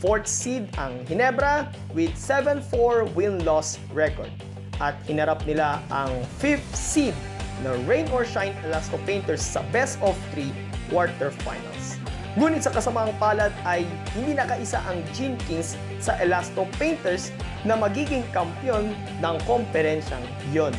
fourth 0.00 0.24
seed 0.24 0.72
ang 0.80 1.04
Hinebra 1.04 1.68
with 1.92 2.16
7-4 2.16 3.12
win-loss 3.12 3.76
record. 3.92 4.32
At 4.80 4.96
hinarap 5.04 5.44
nila 5.44 5.84
ang 5.92 6.08
fifth 6.40 6.64
seed 6.72 7.12
na 7.60 7.76
Rain 7.84 8.08
or 8.08 8.24
Shine 8.24 8.56
Elasco 8.64 8.96
Painters 9.04 9.44
sa 9.44 9.60
best 9.68 10.00
of 10.00 10.16
3 10.32 10.48
quarterfinals. 10.88 12.00
Ngunit 12.40 12.64
sa 12.64 12.72
kasamang 12.72 13.12
palad 13.20 13.52
ay 13.68 13.84
hindi 14.16 14.32
nakaisa 14.32 14.80
ang 14.88 14.96
Gene 15.12 15.36
Kings 15.44 15.76
sa 16.00 16.16
Elasto 16.24 16.64
Painters 16.80 17.36
na 17.68 17.76
magiging 17.76 18.24
kampyon 18.32 18.96
ng 19.20 19.36
komperensyang 19.44 20.24
yon. 20.56 20.72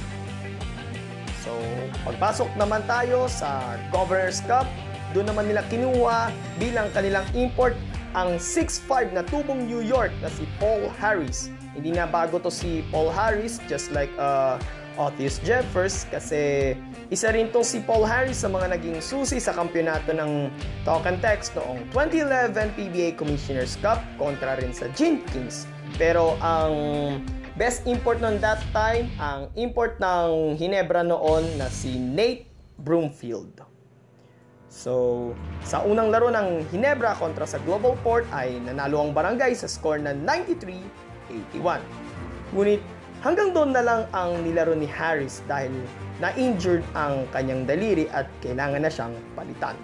So, 1.51 1.59
pagpasok 2.07 2.49
naman 2.55 2.87
tayo 2.87 3.27
sa 3.27 3.75
Governor's 3.91 4.39
Cup, 4.47 4.63
doon 5.11 5.27
naman 5.27 5.51
nila 5.51 5.67
kinuha 5.67 6.31
bilang 6.55 6.87
kanilang 6.95 7.27
import 7.35 7.75
ang 8.15 8.39
6'5 8.39 9.11
na 9.11 9.19
tubong 9.27 9.67
New 9.67 9.83
York 9.83 10.15
na 10.23 10.31
si 10.31 10.47
Paul 10.55 10.87
Harris. 10.95 11.51
Hindi 11.75 11.91
na 11.91 12.07
bago 12.07 12.39
to 12.39 12.47
si 12.47 12.87
Paul 12.87 13.11
Harris, 13.11 13.59
just 13.67 13.91
like 13.91 14.11
uh, 14.15 14.55
Otis 14.95 15.43
Jeffers, 15.43 16.07
kasi 16.07 16.71
isa 17.11 17.35
rin 17.35 17.51
tong 17.51 17.67
si 17.67 17.83
Paul 17.83 18.07
Harris 18.07 18.39
sa 18.43 18.47
mga 18.47 18.71
naging 18.79 19.03
susi 19.03 19.43
sa 19.43 19.51
kampyonato 19.51 20.15
ng 20.15 20.47
Talk 20.87 21.03
and 21.03 21.19
Text 21.19 21.51
noong 21.59 21.83
2011 21.91 22.79
PBA 22.79 23.19
Commissioner's 23.19 23.75
Cup 23.83 23.99
kontra 24.15 24.55
rin 24.55 24.71
sa 24.71 24.87
Gene 24.95 25.19
Kings. 25.35 25.67
Pero 25.99 26.39
ang 26.39 26.75
Best 27.59 27.83
import 27.83 28.23
noon 28.23 28.39
that 28.39 28.63
time, 28.71 29.11
ang 29.19 29.51
import 29.59 29.99
ng 29.99 30.55
Hinebra 30.55 31.03
noon 31.03 31.43
na 31.59 31.67
si 31.67 31.99
Nate 31.99 32.47
Broomfield. 32.79 33.67
So, 34.71 35.35
sa 35.67 35.83
unang 35.83 36.15
laro 36.15 36.31
ng 36.31 36.63
Hinebra 36.71 37.11
kontra 37.19 37.43
sa 37.43 37.59
Global 37.67 37.99
Port 38.07 38.23
ay 38.31 38.55
nanalo 38.63 39.03
ang 39.03 39.11
barangay 39.11 39.51
sa 39.51 39.67
score 39.67 39.99
na 39.99 40.15
93-81. 40.15 41.83
Ngunit 42.55 42.79
hanggang 43.19 43.51
doon 43.51 43.75
na 43.75 43.83
lang 43.83 44.01
ang 44.15 44.31
nilaro 44.47 44.71
ni 44.71 44.87
Harris 44.87 45.43
dahil 45.43 45.75
na-injured 46.23 46.87
ang 46.95 47.27
kanyang 47.35 47.67
daliri 47.67 48.07
at 48.15 48.31
kailangan 48.39 48.79
na 48.79 48.87
siyang 48.87 49.15
palitan. 49.35 49.75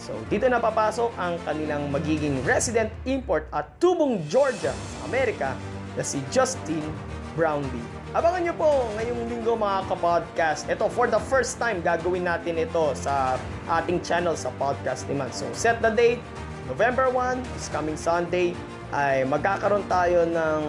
So, 0.00 0.16
dito 0.32 0.48
na 0.48 0.56
papasok 0.56 1.12
ang 1.20 1.36
kanilang 1.44 1.92
magiging 1.92 2.40
resident 2.48 2.88
import 3.04 3.44
at 3.52 3.76
tubong 3.76 4.24
Georgia 4.24 4.72
sa 4.72 4.98
Amerika 5.04 5.52
na 5.98 6.06
si 6.06 6.22
Justin 6.30 6.86
Brownlee. 7.34 7.98
Abangan 8.16 8.40
nyo 8.40 8.54
po 8.56 8.88
ngayong 8.96 9.28
linggo 9.28 9.52
mga 9.58 9.84
kapodcast. 9.90 10.70
Ito, 10.70 10.88
for 10.88 11.10
the 11.10 11.20
first 11.28 11.60
time, 11.60 11.84
gagawin 11.84 12.24
natin 12.24 12.56
ito 12.56 12.96
sa 12.96 13.36
ating 13.68 14.00
channel 14.00 14.32
sa 14.32 14.48
podcast 14.56 15.04
ni 15.10 15.18
Man. 15.18 15.28
So, 15.34 15.44
set 15.52 15.82
the 15.84 15.92
date. 15.92 16.22
November 16.70 17.12
1, 17.12 17.44
this 17.52 17.68
coming 17.68 17.96
Sunday, 18.00 18.56
ay 18.92 19.28
magkakaroon 19.28 19.84
tayo 19.92 20.24
ng 20.24 20.60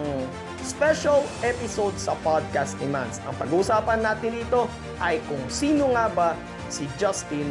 special 0.60 1.24
episode 1.40 1.96
sa 1.96 2.12
podcast 2.20 2.76
ni 2.80 2.88
Mans. 2.88 3.20
Ang 3.24 3.36
pag-uusapan 3.40 4.04
natin 4.04 4.36
dito 4.36 4.68
ay 5.00 5.20
kung 5.24 5.40
sino 5.48 5.92
nga 5.96 6.12
ba 6.12 6.28
si 6.68 6.84
Justin 7.00 7.48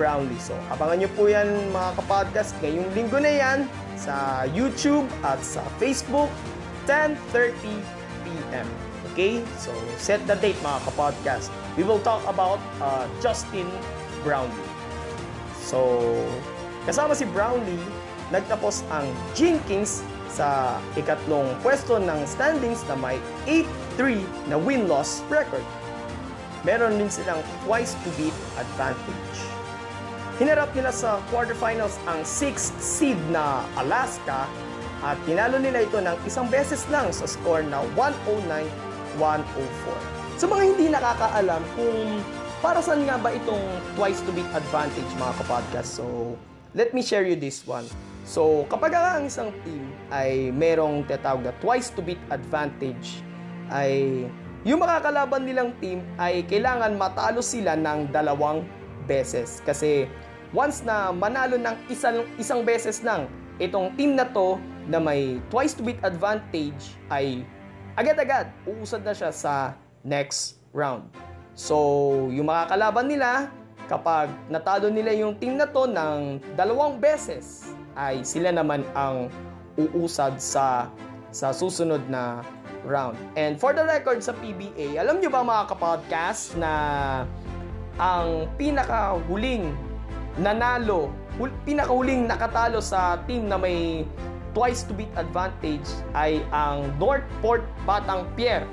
Brownlee. 0.00 0.40
So, 0.40 0.56
abangan 0.72 1.04
nyo 1.04 1.10
po 1.12 1.28
yan 1.28 1.48
mga 1.72 1.90
kapodcast 2.00 2.56
ngayong 2.64 2.88
linggo 2.96 3.20
na 3.20 3.32
yan 3.32 3.58
sa 3.96 4.44
YouTube 4.48 5.08
at 5.24 5.40
sa 5.40 5.64
Facebook 5.80 6.28
10.30 6.86 7.52
p.m. 8.24 8.66
Okay? 9.12 9.42
So, 9.58 9.74
set 9.98 10.22
the 10.24 10.38
date 10.38 10.58
mga 10.62 10.86
kapodcast. 10.90 11.52
We 11.74 11.84
will 11.84 12.00
talk 12.00 12.22
about 12.24 12.62
uh, 12.80 13.10
Justin 13.20 13.68
Brownlee. 14.24 14.70
So, 15.60 15.98
kasama 16.86 17.18
si 17.18 17.26
Brownlee, 17.30 17.82
nagtapos 18.30 18.86
ang 18.90 19.06
Jenkins 19.34 20.02
sa 20.30 20.78
ikatlong 20.98 21.48
pwesto 21.62 21.96
ng 21.96 22.26
standings 22.26 22.82
na 22.90 22.94
may 22.98 23.16
8-3 23.96 24.20
na 24.50 24.56
win-loss 24.58 25.22
record. 25.32 25.64
Meron 26.66 26.98
din 26.98 27.08
silang 27.08 27.40
twice 27.62 27.94
to 28.02 28.10
beat 28.18 28.34
advantage. 28.58 29.38
Hinarap 30.36 30.68
nila 30.76 30.92
sa 30.92 31.22
quarterfinals 31.32 31.96
ang 32.04 32.20
6th 32.20 32.76
seed 32.76 33.16
na 33.32 33.64
Alaska 33.80 34.44
at 35.06 35.14
tinalo 35.22 35.62
nila 35.62 35.86
ito 35.86 36.02
ng 36.02 36.18
isang 36.26 36.50
beses 36.50 36.82
lang 36.90 37.14
sa 37.14 37.30
score 37.30 37.62
na 37.62 37.78
109-104. 37.94 39.22
Sa 40.34 40.50
mga 40.50 40.62
hindi 40.66 40.90
nakakaalam 40.90 41.62
kung 41.78 42.18
para 42.58 42.82
saan 42.82 43.06
nga 43.06 43.14
ba 43.14 43.30
itong 43.30 43.62
twice 43.94 44.18
to 44.26 44.34
beat 44.34 44.50
advantage 44.50 45.06
mga 45.14 45.34
kapodcast. 45.38 46.02
So, 46.02 46.34
let 46.74 46.90
me 46.90 47.06
share 47.06 47.22
you 47.22 47.38
this 47.38 47.62
one. 47.62 47.86
So, 48.26 48.66
kapag 48.66 48.98
ang 48.98 49.30
isang 49.30 49.54
team 49.62 49.86
ay 50.10 50.50
merong 50.50 51.06
tatawag 51.06 51.46
na 51.46 51.54
twice 51.62 51.94
to 51.94 52.02
beat 52.02 52.18
advantage, 52.34 53.22
ay 53.70 54.26
yung 54.66 54.82
makakalaban 54.82 55.46
nilang 55.46 55.70
team 55.78 56.02
ay 56.18 56.42
kailangan 56.50 56.98
matalo 56.98 57.38
sila 57.38 57.78
ng 57.78 58.10
dalawang 58.10 58.66
beses. 59.06 59.62
Kasi 59.62 60.10
once 60.50 60.82
na 60.82 61.14
manalo 61.14 61.54
ng 61.54 61.76
isang, 61.86 62.26
isang 62.34 62.66
beses 62.66 63.06
lang 63.06 63.30
itong 63.62 63.94
team 63.94 64.18
na 64.18 64.26
to 64.26 64.58
na 64.86 65.02
may 65.02 65.42
twice 65.50 65.74
to 65.74 65.82
beat 65.82 65.98
advantage 66.06 66.94
ay 67.10 67.42
agad-agad 67.98 68.50
uusad 68.66 69.02
na 69.02 69.14
siya 69.14 69.30
sa 69.34 69.74
next 70.06 70.62
round. 70.70 71.10
So, 71.56 72.28
yung 72.30 72.52
makakalaban 72.52 73.08
nila, 73.08 73.50
kapag 73.88 74.28
natalo 74.52 74.92
nila 74.92 75.14
yung 75.16 75.40
team 75.40 75.56
na 75.56 75.66
to 75.66 75.88
ng 75.88 76.38
dalawang 76.54 77.00
beses, 77.00 77.72
ay 77.96 78.20
sila 78.22 78.52
naman 78.52 78.84
ang 78.92 79.32
uusad 79.76 80.36
sa 80.36 80.92
sa 81.32 81.52
susunod 81.52 82.00
na 82.08 82.44
round. 82.86 83.18
And 83.34 83.58
for 83.58 83.72
the 83.72 83.82
record 83.82 84.22
sa 84.22 84.32
PBA, 84.36 85.00
alam 85.00 85.18
nyo 85.18 85.28
ba 85.32 85.42
mga 85.42 85.64
kapodcast 85.74 86.56
na 86.60 86.72
ang 87.96 88.46
pinakahuling 88.60 89.72
nanalo, 90.36 91.08
hul, 91.40 91.48
pinakahuling 91.64 92.28
nakatalo 92.28 92.84
sa 92.84 93.20
team 93.24 93.48
na 93.48 93.56
may 93.56 94.04
twice 94.56 94.88
to 94.88 94.96
beat 94.96 95.12
advantage 95.20 95.84
ay 96.16 96.40
ang 96.48 96.88
Northport 96.96 97.68
Batang 97.84 98.24
Pierre. 98.32 98.64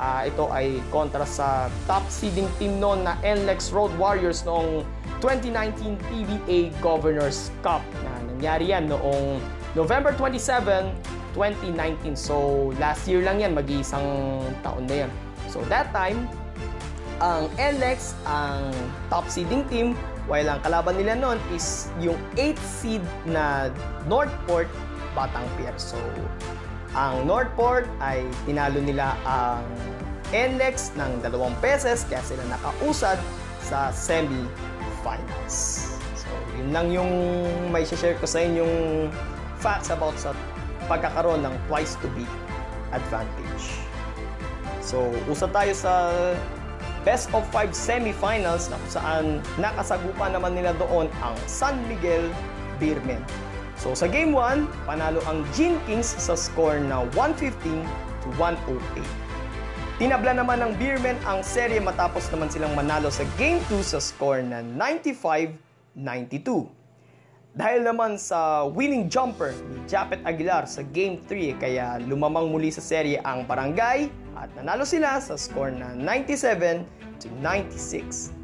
Uh, 0.00 0.24
ito 0.24 0.48
ay 0.48 0.80
kontra 0.88 1.28
sa 1.28 1.68
top 1.84 2.00
seeding 2.08 2.48
team 2.56 2.80
noon 2.80 3.04
na 3.04 3.20
NLEX 3.20 3.76
Road 3.76 3.92
Warriors 4.00 4.40
noong 4.48 4.88
2019 5.20 6.00
PBA 6.08 6.72
Governors 6.80 7.52
Cup 7.60 7.84
na 8.00 8.24
nangyari 8.24 8.72
yan 8.72 8.88
noong 8.88 9.36
November 9.76 10.16
27, 10.16 10.90
2019. 11.36 12.16
So, 12.16 12.72
last 12.80 13.04
year 13.04 13.20
lang 13.20 13.44
yan, 13.44 13.52
mag-iisang 13.52 14.08
taon 14.64 14.88
na 14.88 15.06
yan. 15.06 15.10
So, 15.52 15.60
that 15.68 15.92
time, 15.92 16.24
ang 17.22 17.46
NLEX, 17.60 18.16
ang 18.26 18.74
top 19.12 19.28
seeding 19.30 19.62
team, 19.70 19.94
while 20.26 20.48
ang 20.50 20.58
kalaban 20.64 20.98
nila 20.98 21.14
noon 21.14 21.38
is 21.54 21.92
yung 22.02 22.18
8th 22.34 22.64
seed 22.64 23.04
na 23.28 23.70
Northport 24.10 24.66
Batang 25.12 25.46
Pier. 25.56 25.74
So, 25.76 25.96
ang 26.92 27.24
Northport 27.24 27.88
ay 28.04 28.24
tinalo 28.44 28.80
nila 28.80 29.16
ang 29.24 29.64
NLEX 30.32 30.96
ng 30.96 31.20
dalawang 31.20 31.52
peses 31.60 32.04
kaya 32.08 32.20
sila 32.24 32.44
nakausad 32.48 33.20
sa 33.60 33.92
semi-finals. 33.92 35.56
So, 36.16 36.28
yun 36.56 36.72
lang 36.72 36.88
yung 36.92 37.12
may 37.72 37.84
share 37.84 38.16
ko 38.16 38.24
sa 38.28 38.40
inyong 38.40 39.08
facts 39.60 39.92
about 39.92 40.16
sa 40.16 40.32
pagkakaroon 40.88 41.44
ng 41.44 41.54
twice 41.68 41.96
to 42.00 42.08
beat 42.16 42.28
advantage. 42.92 43.80
So, 44.82 45.12
usa 45.30 45.48
tayo 45.48 45.72
sa 45.72 46.12
best 47.06 47.30
of 47.34 47.46
5 47.50 47.74
semifinals 47.74 48.70
na 48.70 48.76
kung 48.78 48.92
saan 48.92 49.24
nakasagupan 49.58 50.34
naman 50.34 50.54
nila 50.54 50.74
doon 50.78 51.06
ang 51.22 51.34
San 51.46 51.78
Miguel 51.86 52.30
Beermen. 52.78 53.22
So 53.82 53.98
sa 53.98 54.06
game 54.06 54.30
1, 54.30 54.86
panalo 54.86 55.18
ang 55.26 55.42
Gene 55.58 55.74
Kings 55.90 56.06
sa 56.06 56.38
score 56.38 56.78
na 56.78 57.02
115 57.18 57.50
to 58.22 58.30
108. 58.38 58.78
Tinabla 59.98 60.38
naman 60.38 60.62
ng 60.62 60.78
Beermen 60.78 61.18
ang 61.26 61.42
serye 61.42 61.82
matapos 61.82 62.30
naman 62.30 62.46
silang 62.46 62.78
manalo 62.78 63.10
sa 63.10 63.26
game 63.34 63.58
2 63.66 63.82
sa 63.82 63.98
score 63.98 64.38
na 64.46 64.62
95-92. 64.62 65.98
Dahil 67.58 67.82
naman 67.82 68.22
sa 68.22 68.70
winning 68.70 69.10
jumper 69.10 69.50
ni 69.66 69.82
Japet 69.90 70.22
Aguilar 70.22 70.64
sa 70.70 70.86
Game 70.86 71.18
3 71.26 71.58
kaya 71.58 71.98
lumamang 72.06 72.54
muli 72.54 72.70
sa 72.70 72.80
serye 72.80 73.18
ang 73.26 73.44
Barangay 73.50 74.06
at 74.38 74.48
nanalo 74.54 74.86
sila 74.86 75.18
sa 75.18 75.34
score 75.34 75.74
na 75.74 75.90
97 75.98 76.86
to 77.18 77.26
96. 77.42 78.41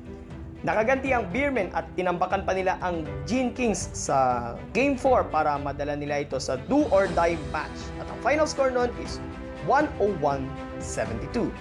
Nakaganti 0.67 1.15
ang 1.15 1.31
Beermen 1.31 1.71
at 1.71 1.87
tinambakan 1.95 2.43
pa 2.43 2.51
nila 2.51 2.83
ang 2.83 3.07
Gene 3.31 3.55
Kings 3.55 3.95
sa 3.95 4.59
Game 4.75 4.99
4 4.99 5.31
para 5.31 5.55
madala 5.55 5.95
nila 5.95 6.27
ito 6.27 6.35
sa 6.43 6.59
do 6.67 6.83
or 6.91 7.07
die 7.15 7.39
match. 7.55 7.79
At 8.03 8.11
ang 8.11 8.19
final 8.27 8.43
score 8.43 8.75
nun 8.75 8.91
is 8.99 9.23
101-72. 9.71 11.55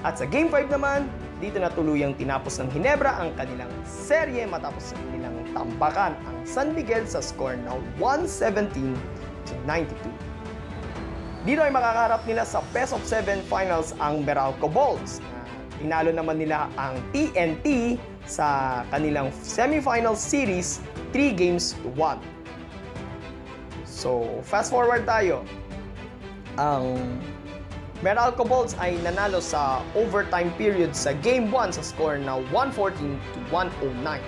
At 0.00 0.16
sa 0.16 0.24
Game 0.24 0.48
5 0.48 0.72
naman, 0.72 1.12
dito 1.44 1.60
na 1.60 1.68
tuluyang 1.68 2.16
tinapos 2.16 2.56
ng 2.56 2.72
Hinebra 2.72 3.20
ang 3.20 3.36
kanilang 3.36 3.68
serye 3.84 4.48
matapos 4.48 4.96
ng 4.96 5.00
kanilang 5.12 5.36
tambakan 5.52 6.16
ang 6.24 6.36
San 6.48 6.72
Miguel 6.72 7.04
sa 7.04 7.20
score 7.20 7.60
na 7.68 7.76
117 8.00 8.96
to 9.44 9.54
92. 9.68 9.92
Dito 11.44 11.60
ay 11.60 11.68
makakaharap 11.68 12.24
nila 12.24 12.48
sa 12.48 12.64
best 12.72 12.96
of 12.96 13.04
7 13.04 13.44
finals 13.44 13.92
ang 14.00 14.24
Meralco 14.24 14.72
Bolts 14.72 15.20
na 15.20 15.36
tinalo 15.78 16.10
naman 16.10 16.40
nila 16.40 16.66
ang 16.80 16.96
TNT 17.14 17.96
sa 18.28 18.84
kanilang 18.92 19.32
semifinal 19.40 20.12
series 20.12 20.84
3 21.16 21.32
games 21.32 21.72
to 21.80 21.88
1. 21.96 22.20
So, 23.88 24.44
fast 24.46 24.70
forward 24.70 25.08
tayo. 25.08 25.42
Ang 26.60 27.18
Meralco 27.98 28.46
Bolts 28.46 28.78
ay 28.78 28.94
nanalo 29.02 29.42
sa 29.42 29.82
overtime 29.98 30.54
period 30.54 30.94
sa 30.94 31.10
Game 31.18 31.50
1 31.50 31.74
sa 31.74 31.82
score 31.82 32.14
na 32.14 32.38
114 32.54 32.94
to 33.34 33.40
109. 33.50 34.22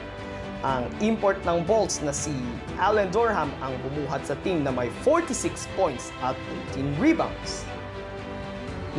Ang 0.67 0.83
import 0.99 1.39
ng 1.47 1.63
Bolts 1.63 2.03
na 2.03 2.11
si 2.11 2.35
Allen 2.83 3.15
Durham 3.15 3.55
ang 3.63 3.73
bumuhat 3.87 4.27
sa 4.27 4.35
team 4.43 4.67
na 4.67 4.75
may 4.75 4.91
46 5.07 5.71
points 5.79 6.11
at 6.19 6.35
18 6.75 6.99
rebounds. 6.99 7.63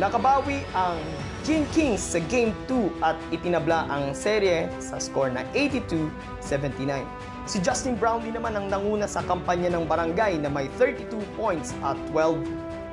Nakabawi 0.00 0.64
ang 0.72 0.96
Gene 1.42 1.66
Kings 1.74 1.98
sa 1.98 2.22
Game 2.30 2.54
2 2.70 3.02
at 3.02 3.18
itinabla 3.34 3.90
ang 3.90 4.14
serye 4.14 4.70
sa 4.78 5.02
score 5.02 5.26
na 5.26 5.42
82-79. 5.58 7.02
Si 7.50 7.58
Justin 7.58 7.98
Brownlee 7.98 8.30
naman 8.30 8.54
ang 8.54 8.70
nanguna 8.70 9.10
sa 9.10 9.26
kampanya 9.26 9.74
ng 9.74 9.82
barangay 9.90 10.38
na 10.38 10.46
may 10.46 10.70
32 10.78 11.18
points 11.34 11.74
at 11.82 11.98
12 12.14 12.46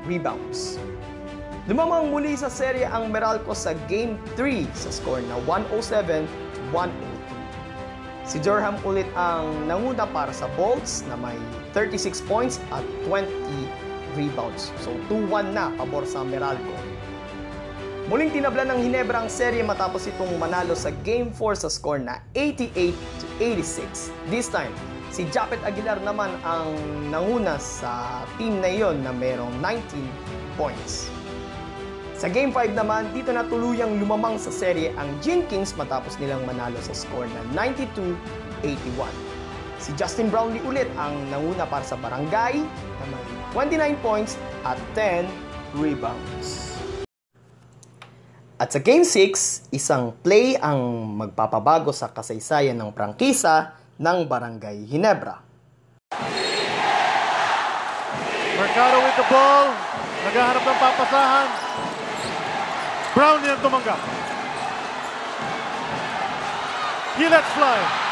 rebounds. 0.09 0.81
Lumamang 1.69 2.09
muli 2.09 2.33
sa 2.33 2.49
serye 2.49 2.89
ang 2.89 3.13
Meralco 3.13 3.53
sa 3.53 3.77
Game 3.85 4.17
3 4.33 4.65
sa 4.73 4.89
score 4.89 5.21
na 5.29 5.38
107-102. 5.45 6.25
Si 8.25 8.41
Durham 8.41 8.81
ulit 8.81 9.05
ang 9.13 9.45
nanguna 9.69 10.09
para 10.09 10.33
sa 10.33 10.49
Bolts 10.57 11.05
na 11.05 11.13
may 11.13 11.38
36 11.77 12.25
points 12.25 12.57
at 12.73 12.81
20 13.05 13.29
rebounds. 14.17 14.73
So 14.81 14.89
2-1 15.13 15.53
na 15.53 15.69
pabor 15.77 16.09
sa 16.09 16.25
Meralco. 16.25 16.78
Muling 18.10 18.34
tinabla 18.34 18.65
ng 18.65 18.82
Hinebra 18.89 19.22
ang 19.22 19.30
serye 19.30 19.62
matapos 19.62 20.10
itong 20.10 20.34
manalo 20.41 20.74
sa 20.74 20.89
Game 21.06 21.30
4 21.30 21.62
sa 21.62 21.69
score 21.69 22.02
na 22.02 22.17
88-86. 22.34 24.10
This 24.34 24.50
time, 24.50 24.74
si 25.13 25.30
Japet 25.30 25.62
Aguilar 25.62 26.02
naman 26.02 26.34
ang 26.41 26.74
nanguna 27.13 27.62
sa 27.62 28.26
team 28.41 28.65
na 28.65 28.74
iyon 28.74 29.06
na 29.06 29.13
merong 29.13 29.54
19 29.62 30.58
points. 30.58 31.13
Sa 32.17 32.26
Game 32.34 32.50
5 32.50 32.74
naman, 32.74 33.06
dito 33.13 33.30
na 33.30 33.45
tuluyang 33.45 34.02
lumamang 34.02 34.41
sa 34.41 34.50
serye 34.50 34.89
ang 34.98 35.13
Gin 35.22 35.45
Kings 35.45 35.78
matapos 35.78 36.17
nilang 36.17 36.41
manalo 36.50 36.82
sa 36.82 36.98
score 36.98 37.30
na 37.30 37.45
92-81. 37.54 39.06
Si 39.78 39.93
Justin 39.93 40.34
Brownlee 40.34 40.65
ulit 40.65 40.89
ang 40.98 41.13
nanguna 41.30 41.69
para 41.69 41.86
sa 41.86 41.93
Barangay 41.93 42.58
na 42.65 43.04
may 43.06 43.22
29 43.54 44.02
points 44.02 44.34
at 44.65 44.82
10 44.98 45.30
rebounds. 45.78 46.68
At 48.60 48.76
sa 48.76 48.84
Game 48.84 49.08
6, 49.08 49.72
isang 49.72 50.12
play 50.19 50.60
ang 50.60 51.08
magpapabago 51.15 51.95
sa 51.95 52.12
kasaysayan 52.12 52.76
ng 52.76 52.91
prangkisa 52.91 53.72
ng 53.95 54.28
Barangay 54.28 54.84
Hinebra. 54.84 55.39
Mercado 58.60 59.00
with 59.00 59.15
the 59.15 59.28
ball. 59.32 59.72
Naghahanap 60.28 60.63
ng 60.67 60.80
papasahan. 60.84 61.48
Brown 63.15 63.39
yan 63.48 63.60
tumanggap. 63.63 64.00
He 67.15 67.32
lets 67.32 67.52
fly. 67.56 68.09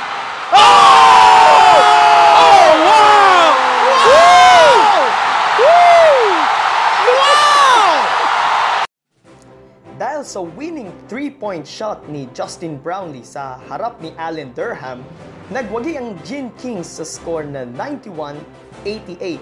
Dahil 10.17 10.34
sa 10.34 10.41
winning 10.41 10.89
3-point 11.06 11.62
shot 11.62 12.01
ni 12.10 12.25
Justin 12.34 12.82
Brownlee 12.82 13.21
sa 13.21 13.62
harap 13.69 14.01
ni 14.01 14.17
Allen 14.17 14.49
Durham, 14.49 15.06
nagwagi 15.53 15.93
ang 15.93 16.17
Gin 16.25 16.49
Kings 16.58 16.89
sa 16.89 17.06
score 17.06 17.45
na 17.45 17.69
91-88. 17.69 19.38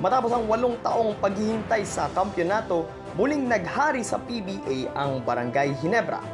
Matapos 0.00 0.32
ang 0.32 0.48
walong 0.48 0.80
taong 0.80 1.20
paghihintay 1.20 1.84
sa 1.84 2.08
kampyonato, 2.16 2.88
muling 3.20 3.44
naghari 3.44 4.00
sa 4.00 4.16
PBA 4.16 4.88
ang 4.96 5.20
Barangay 5.20 5.76
Hinebra. 5.84 6.24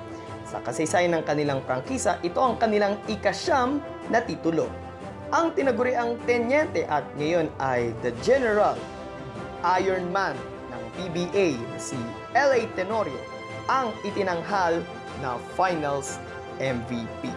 Sa 0.47 0.63
kasaysayan 0.63 1.19
ng 1.19 1.27
kanilang 1.27 1.59
prangkisa, 1.67 2.23
ito 2.23 2.39
ang 2.39 2.63
kanilang 2.63 2.95
ikasyam 3.11 3.83
na 4.15 4.23
titulo. 4.23 4.71
Ang 5.35 5.59
tinaguri 5.59 5.99
ang 5.99 6.23
Tenyente 6.23 6.87
at 6.87 7.03
ngayon 7.19 7.51
ay 7.59 7.91
The 8.07 8.15
General, 8.23 8.79
Iron 9.83 10.07
Man 10.15 10.39
ng 10.71 10.83
PBA 10.95 11.59
si 11.83 11.99
LA 12.31 12.71
Tenorio 12.79 13.32
ang 13.73 13.89
itinanghal 14.05 14.85
na 15.25 15.41
Finals 15.57 16.21
MVP. 16.61 17.33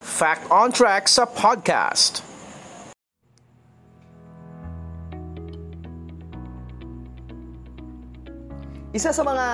Fact 0.00 0.48
on 0.48 0.72
Track 0.72 1.04
sa 1.04 1.28
podcast. 1.28 2.24
Isa 8.96 9.12
sa 9.12 9.20
mga 9.20 9.46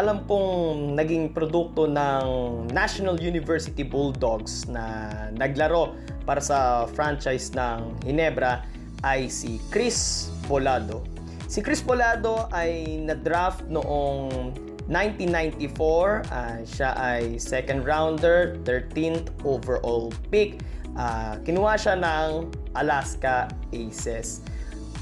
alam 0.00 0.24
pong 0.24 0.96
naging 0.96 1.36
produkto 1.36 1.84
ng 1.84 2.24
National 2.72 3.20
University 3.20 3.84
Bulldogs 3.84 4.64
na 4.64 5.12
naglaro 5.36 5.92
para 6.24 6.40
sa 6.40 6.88
franchise 6.88 7.52
ng 7.52 8.00
Hinebra 8.08 8.64
ay 9.04 9.28
si 9.28 9.60
Chris 9.68 10.30
Bolado. 10.46 11.17
Si 11.48 11.64
Chris 11.64 11.80
Bolado 11.80 12.44
ay 12.52 13.00
na-draft 13.08 13.64
noong 13.72 14.52
1994. 14.92 16.28
Uh, 16.28 16.60
siya 16.68 16.92
ay 16.92 17.40
second 17.40 17.88
rounder, 17.88 18.60
13th 18.68 19.32
overall 19.48 20.12
pick. 20.28 20.60
Uh, 20.92 21.40
kinuha 21.48 21.80
siya 21.80 21.96
ng 21.96 22.52
Alaska 22.76 23.48
Aces. 23.72 24.44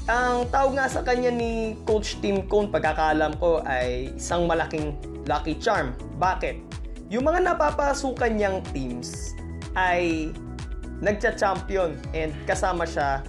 Ang 0.07 0.47
tawag 0.47 0.79
nga 0.79 0.87
sa 0.87 1.03
kanya 1.03 1.27
ni 1.27 1.75
Coach 1.83 2.15
Tim 2.23 2.47
Cone, 2.47 2.71
pagkakaalam 2.71 3.35
ko, 3.43 3.59
ay 3.67 4.15
isang 4.15 4.47
malaking 4.47 4.95
lucky 5.27 5.59
charm. 5.59 5.91
Bakit? 6.15 6.63
Yung 7.11 7.27
mga 7.27 7.43
napapasukan 7.43 8.31
niyang 8.31 8.63
teams 8.71 9.35
ay 9.75 10.31
nagcha-champion 11.03 11.99
and 12.15 12.31
kasama 12.47 12.87
siya 12.87 13.19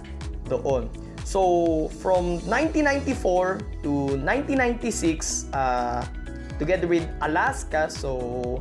doon. 0.47 0.87
So, 1.29 1.93
from 2.01 2.41
1994 2.49 3.85
to 3.85 4.17
1996, 4.17 5.45
uh, 5.53 6.01
together 6.57 6.89
with 6.89 7.05
Alaska, 7.21 7.85
so 7.85 8.57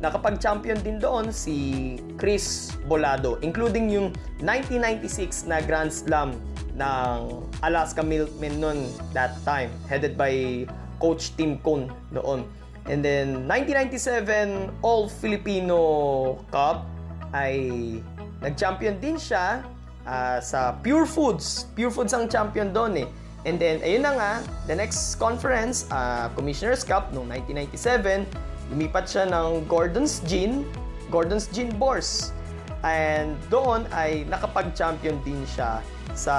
nakapag-champion 0.00 0.80
din 0.80 0.96
doon 0.96 1.28
si 1.28 2.00
Chris 2.16 2.72
Bolado, 2.88 3.36
including 3.44 3.92
yung 3.92 4.16
1996 4.40 5.44
na 5.44 5.60
Grand 5.60 5.92
Slam 5.92 6.32
ng 6.72 7.44
Alaska 7.60 8.00
Milkmen 8.00 8.64
noon 8.64 8.88
that 9.12 9.36
time, 9.44 9.68
headed 9.84 10.16
by 10.16 10.64
Coach 10.96 11.36
Tim 11.36 11.60
Cone 11.60 11.92
noon. 12.16 12.48
And 12.88 13.04
then 13.04 13.44
1997 13.44 14.72
All 14.80 15.12
Filipino 15.12 16.40
Cup 16.48 16.88
ay 17.36 18.00
nag-champion 18.40 19.04
din 19.04 19.20
siya 19.20 19.75
uh, 20.06 20.38
sa 20.40 20.78
Pure 20.80 21.04
Foods. 21.04 21.68
Pure 21.74 21.92
Foods 21.92 22.14
ang 22.14 22.30
champion 22.30 22.70
doon 22.72 23.04
eh. 23.04 23.08
And 23.46 23.62
then 23.62 23.78
ayun 23.82 24.02
na 24.02 24.12
nga, 24.18 24.32
the 24.66 24.74
next 24.74 25.22
conference, 25.22 25.86
uh, 25.94 26.26
Commissioner's 26.34 26.82
Cup 26.82 27.14
noong 27.14 27.30
1997, 27.30 28.26
lumipat 28.74 29.06
siya 29.06 29.30
ng 29.30 29.66
Gordon's 29.70 30.18
Gin, 30.26 30.66
Gordon's 31.14 31.46
Gin 31.54 31.70
Boars. 31.78 32.34
And 32.82 33.38
doon 33.50 33.86
ay 33.94 34.26
nakapag-champion 34.26 35.22
din 35.22 35.42
siya 35.46 35.78
sa 36.14 36.34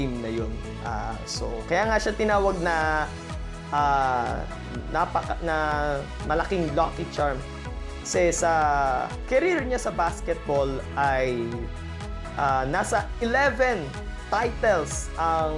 team 0.00 0.24
na 0.24 0.30
yun. 0.32 0.52
Uh, 0.84 1.16
so, 1.28 1.48
kaya 1.68 1.88
nga 1.88 2.00
siya 2.00 2.12
tinawag 2.16 2.56
na 2.64 3.04
uh, 3.72 4.40
napaka, 4.88 5.36
na 5.44 5.56
malaking 6.24 6.68
lucky 6.72 7.04
charm. 7.12 7.36
Kasi 8.02 8.34
sa 8.34 8.52
career 9.30 9.62
niya 9.62 9.78
sa 9.78 9.92
basketball 9.92 10.80
ay 10.96 11.44
uh, 12.36 12.64
nasa 12.68 13.08
11 13.20 13.84
titles 14.32 15.12
ang 15.20 15.52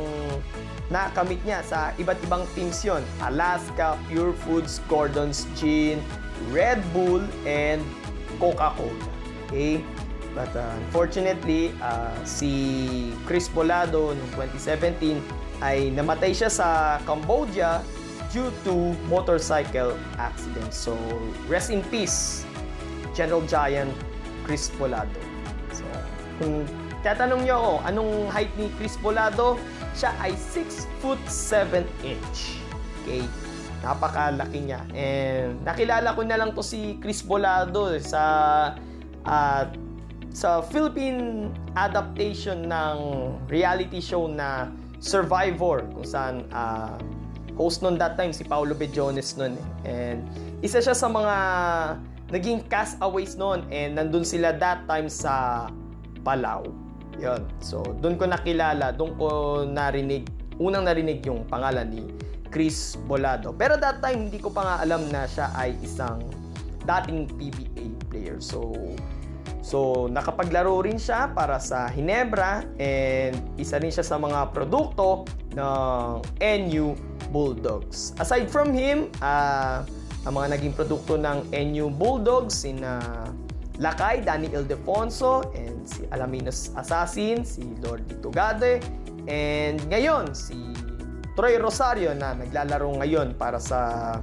nakamit 0.91 1.39
niya 1.47 1.63
sa 1.63 1.95
iba't 1.97 2.19
ibang 2.27 2.45
teams 2.53 2.83
yon 2.83 3.01
Alaska, 3.23 3.97
Pure 4.11 4.35
Foods, 4.45 4.83
Gordon's 4.91 5.47
Gin, 5.57 6.03
Red 6.51 6.83
Bull, 6.93 7.23
and 7.47 7.81
Coca-Cola. 8.43 9.07
Okay? 9.47 9.81
But 10.35 10.51
uh, 10.59 10.67
unfortunately, 10.83 11.71
uh, 11.79 12.11
si 12.27 13.15
Chris 13.23 13.47
Bolado 13.47 14.11
noong 14.11 14.33
2017 14.35 15.23
ay 15.63 15.95
namatay 15.95 16.35
siya 16.35 16.51
sa 16.51 16.99
Cambodia 17.07 17.79
due 18.35 18.51
to 18.67 18.99
motorcycle 19.07 19.95
accident. 20.19 20.75
So, 20.75 20.99
rest 21.47 21.71
in 21.71 21.87
peace, 21.87 22.43
General 23.15 23.47
Giant 23.47 23.95
Chris 24.43 24.75
Bolado. 24.75 25.34
Kung 26.41 26.67
tatanong 27.05 27.47
niyo 27.47 27.55
ako, 27.61 27.73
anong 27.87 28.13
height 28.33 28.53
ni 28.59 28.67
Chris 28.81 28.97
Bolado? 28.99 29.61
Siya 29.95 30.11
ay 30.19 30.35
6 30.35 30.89
foot 30.99 31.21
7 31.27 31.85
inch. 32.03 32.59
Okay? 33.03 33.23
Napakalaki 33.85 34.65
niya. 34.65 34.81
And 34.97 35.61
nakilala 35.63 36.17
ko 36.17 36.25
na 36.25 36.41
lang 36.41 36.57
to 36.57 36.65
si 36.65 36.97
Chris 36.99 37.21
Bolado 37.21 37.93
sa 38.01 38.23
uh, 39.29 39.65
sa 40.35 40.67
Philippine 40.67 41.55
adaptation 41.79 42.67
ng 42.67 42.97
reality 43.47 44.03
show 44.03 44.27
na 44.27 44.67
Survivor 44.99 45.85
kung 45.95 46.07
saan 46.09 46.35
uh, 46.51 46.99
host 47.55 47.87
noon 47.87 48.01
that 48.01 48.19
time 48.19 48.35
si 48.35 48.43
Paulo 48.43 48.75
Bejones 48.75 49.39
noon 49.39 49.55
eh. 49.87 49.87
and 49.87 50.19
isa 50.59 50.83
siya 50.83 50.97
sa 50.97 51.07
mga 51.07 51.37
naging 52.35 52.67
castaways 52.67 53.39
noon 53.39 53.63
and 53.71 53.95
nandun 53.95 54.27
sila 54.27 54.51
that 54.59 54.83
time 54.91 55.07
sa 55.07 55.69
Palau 56.25 56.67
yon 57.15 57.47
so 57.63 57.79
doon 58.03 58.19
ko 58.19 58.27
nakilala 58.27 58.91
doon 58.91 59.15
ko 59.15 59.29
narinig 59.63 60.27
unang 60.59 60.91
narinig 60.91 61.23
yung 61.23 61.47
pangalan 61.47 61.87
ni 61.87 62.05
Chris 62.55 62.95
Bolado. 63.11 63.51
Pero 63.51 63.75
that 63.75 63.99
time 63.99 64.31
hindi 64.31 64.39
ko 64.39 64.51
pa 64.51 64.63
nga 64.63 64.77
alam 64.87 65.11
na 65.11 65.27
siya 65.27 65.51
ay 65.59 65.75
isang 65.83 66.23
dating 66.87 67.27
PBA 67.35 67.87
player. 68.07 68.39
So 68.39 68.71
So, 69.65 70.13
nakapaglaro 70.13 70.85
rin 70.85 71.01
siya 71.01 71.33
para 71.33 71.57
sa 71.57 71.89
Hinebra 71.89 72.69
and 72.77 73.33
isa 73.57 73.81
rin 73.81 73.89
siya 73.89 74.05
sa 74.05 74.21
mga 74.21 74.53
produkto 74.53 75.25
ng 75.57 76.21
NU 76.69 76.93
Bulldogs. 77.33 78.13
Aside 78.21 78.53
from 78.53 78.77
him, 78.77 79.09
uh, 79.25 79.81
ang 80.29 80.37
mga 80.37 80.61
naging 80.61 80.77
produkto 80.77 81.17
ng 81.17 81.49
NU 81.49 81.89
Bulldogs, 81.97 82.61
sina 82.61 83.01
Lakay, 83.83 84.23
Danny 84.23 84.51
Ildefonso, 84.55 85.51
and 85.59 85.83
si 85.83 86.07
Alaminos 86.15 86.71
Assassin, 86.79 87.43
si 87.43 87.67
Lord 87.83 88.07
Tugade, 88.23 88.79
and 89.27 89.83
ngayon, 89.91 90.31
si 90.31 90.55
Troy 91.35 91.59
Rosario 91.59 92.15
na 92.15 92.39
naglalaro 92.39 92.95
ngayon 93.03 93.35
para 93.35 93.59
sa 93.59 94.23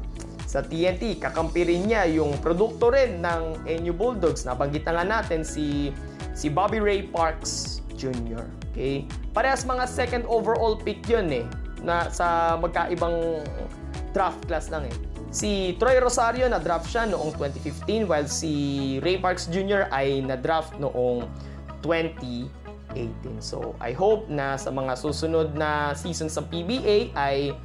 sa 0.52 0.60
TNT. 0.60 1.16
Kakampi 1.16 1.64
rin 1.64 1.88
niya 1.88 2.04
yung 2.12 2.36
produkto 2.44 2.92
rin 2.92 3.24
ng 3.24 3.64
NU 3.64 3.94
Bulldogs. 3.96 4.44
Nabanggit 4.44 4.84
na 4.84 5.00
nga 5.00 5.06
natin 5.08 5.48
si, 5.48 5.96
si 6.36 6.52
Bobby 6.52 6.84
Ray 6.84 7.08
Parks 7.08 7.80
Jr. 7.96 8.44
Okay? 8.76 9.08
Parehas 9.32 9.64
mga 9.64 9.88
second 9.88 10.28
overall 10.28 10.76
pick 10.76 11.08
yun 11.08 11.32
eh. 11.32 11.48
Na 11.80 12.12
sa 12.12 12.60
magkaibang 12.60 13.48
draft 14.12 14.44
class 14.44 14.68
lang 14.68 14.92
eh. 14.92 14.96
Si 15.32 15.80
Troy 15.80 15.96
Rosario 16.04 16.44
na 16.52 16.60
draft 16.60 16.92
siya 16.92 17.08
noong 17.08 17.32
2015 17.40 18.04
while 18.04 18.28
si 18.28 18.52
Ray 19.00 19.16
Parks 19.16 19.48
Jr. 19.48 19.88
ay 19.88 20.20
na 20.20 20.36
draft 20.36 20.76
noong 20.76 21.24
2018. 21.80 22.52
So, 23.40 23.72
I 23.80 23.96
hope 23.96 24.28
na 24.28 24.60
sa 24.60 24.76
mga 24.76 25.00
susunod 25.00 25.56
na 25.56 25.96
season 25.96 26.28
sa 26.28 26.44
PBA 26.44 27.16
ay 27.16 27.56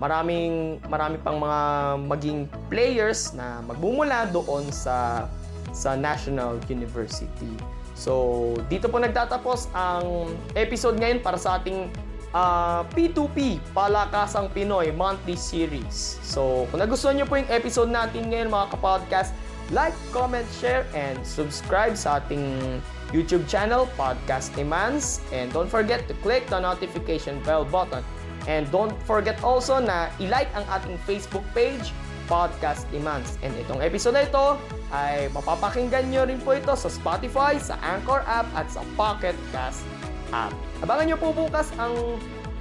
maraming 0.00 0.80
marami 0.88 1.20
pang 1.20 1.36
mga 1.36 1.60
maging 2.08 2.48
players 2.72 3.36
na 3.36 3.60
magmumula 3.68 4.24
doon 4.32 4.64
sa 4.72 5.28
sa 5.76 5.92
National 6.00 6.56
University. 6.72 7.52
So, 7.92 8.56
dito 8.72 8.88
po 8.88 8.96
nagtatapos 8.96 9.68
ang 9.76 10.32
episode 10.56 10.96
ngayon 10.96 11.20
para 11.20 11.36
sa 11.36 11.60
ating 11.60 11.92
uh, 12.32 12.86
P2P, 12.92 13.60
Palakasang 13.72 14.50
Pinoy 14.54 14.94
Monthly 14.94 15.36
Series. 15.36 16.18
So, 16.22 16.66
kung 16.70 16.82
nagustuhan 16.82 17.20
nyo 17.20 17.26
po 17.26 17.38
yung 17.38 17.50
episode 17.50 17.90
natin 17.90 18.30
ngayon 18.30 18.48
mga 18.50 18.66
kapodcast, 18.76 19.34
like, 19.70 19.94
comment, 20.10 20.46
share, 20.58 20.82
and 20.92 21.18
subscribe 21.22 21.94
sa 21.94 22.18
ating 22.18 22.82
YouTube 23.14 23.46
channel, 23.46 23.90
Podcast 23.94 24.54
Demands. 24.58 25.22
And 25.30 25.50
don't 25.54 25.70
forget 25.70 26.06
to 26.10 26.14
click 26.22 26.46
the 26.50 26.58
notification 26.58 27.38
bell 27.46 27.62
button 27.66 28.02
And 28.48 28.64
don't 28.72 28.94
forget 29.04 29.42
also 29.44 29.82
na 29.82 30.08
i-like 30.16 30.48
ang 30.56 30.64
ating 30.72 30.96
Facebook 31.04 31.44
page, 31.52 31.92
Podcast 32.24 32.88
Demands. 32.94 33.36
And 33.44 33.52
itong 33.58 33.84
episode 33.84 34.16
na 34.16 34.24
ito 34.24 34.56
ay 34.94 35.28
mapapakinggan 35.34 36.08
nyo 36.08 36.22
rin 36.24 36.40
po 36.40 36.56
ito 36.56 36.72
sa 36.72 36.88
Spotify, 36.88 37.58
sa 37.60 37.76
Anchor 37.84 38.24
app 38.24 38.48
at 38.56 38.70
sa 38.72 38.80
Pocket 38.96 39.36
Cast 39.52 39.84
app. 40.30 40.54
Abangan 40.82 41.10
nyo 41.10 41.18
po 41.18 41.34
bukas 41.34 41.70
ang 41.76 41.94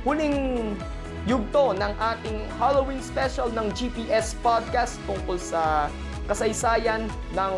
huling 0.03 0.73
yugto 1.27 1.75
ng 1.75 1.93
ating 1.99 2.47
Halloween 2.57 3.03
special 3.03 3.51
ng 3.51 3.69
GPS 3.75 4.33
Podcast 4.39 4.97
tungkol 5.03 5.35
sa 5.35 5.91
kasaysayan 6.29 7.09
ng 7.33 7.53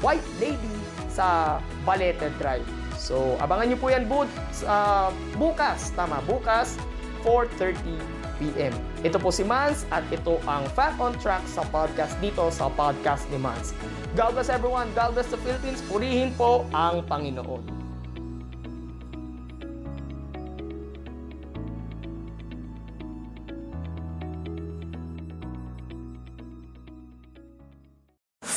White 0.00 0.26
Lady 0.40 0.76
sa 1.12 1.60
Balete 1.84 2.32
Drive. 2.40 2.66
So, 2.96 3.36
abangan 3.38 3.70
nyo 3.70 3.78
po 3.78 3.92
yan 3.92 4.08
bu- 4.08 4.30
uh, 4.64 5.12
bukas. 5.36 5.92
Tama, 5.92 6.24
bukas, 6.24 6.80
4.30pm. 7.22 8.72
Ito 9.04 9.20
po 9.20 9.28
si 9.28 9.44
Mans 9.44 9.84
at 9.92 10.02
ito 10.08 10.40
ang 10.48 10.64
Fact 10.72 10.96
on 10.98 11.12
Track 11.20 11.44
sa 11.44 11.62
podcast 11.68 12.16
dito 12.18 12.48
sa 12.48 12.72
podcast 12.72 13.28
ni 13.28 13.36
Mans. 13.36 13.76
God 14.16 14.38
bless 14.38 14.48
everyone. 14.48 14.88
God 14.96 15.18
bless 15.18 15.28
the 15.28 15.40
Philippines. 15.44 15.84
Purihin 15.84 16.32
po 16.38 16.64
ang 16.72 17.04
Panginoon. 17.04 17.73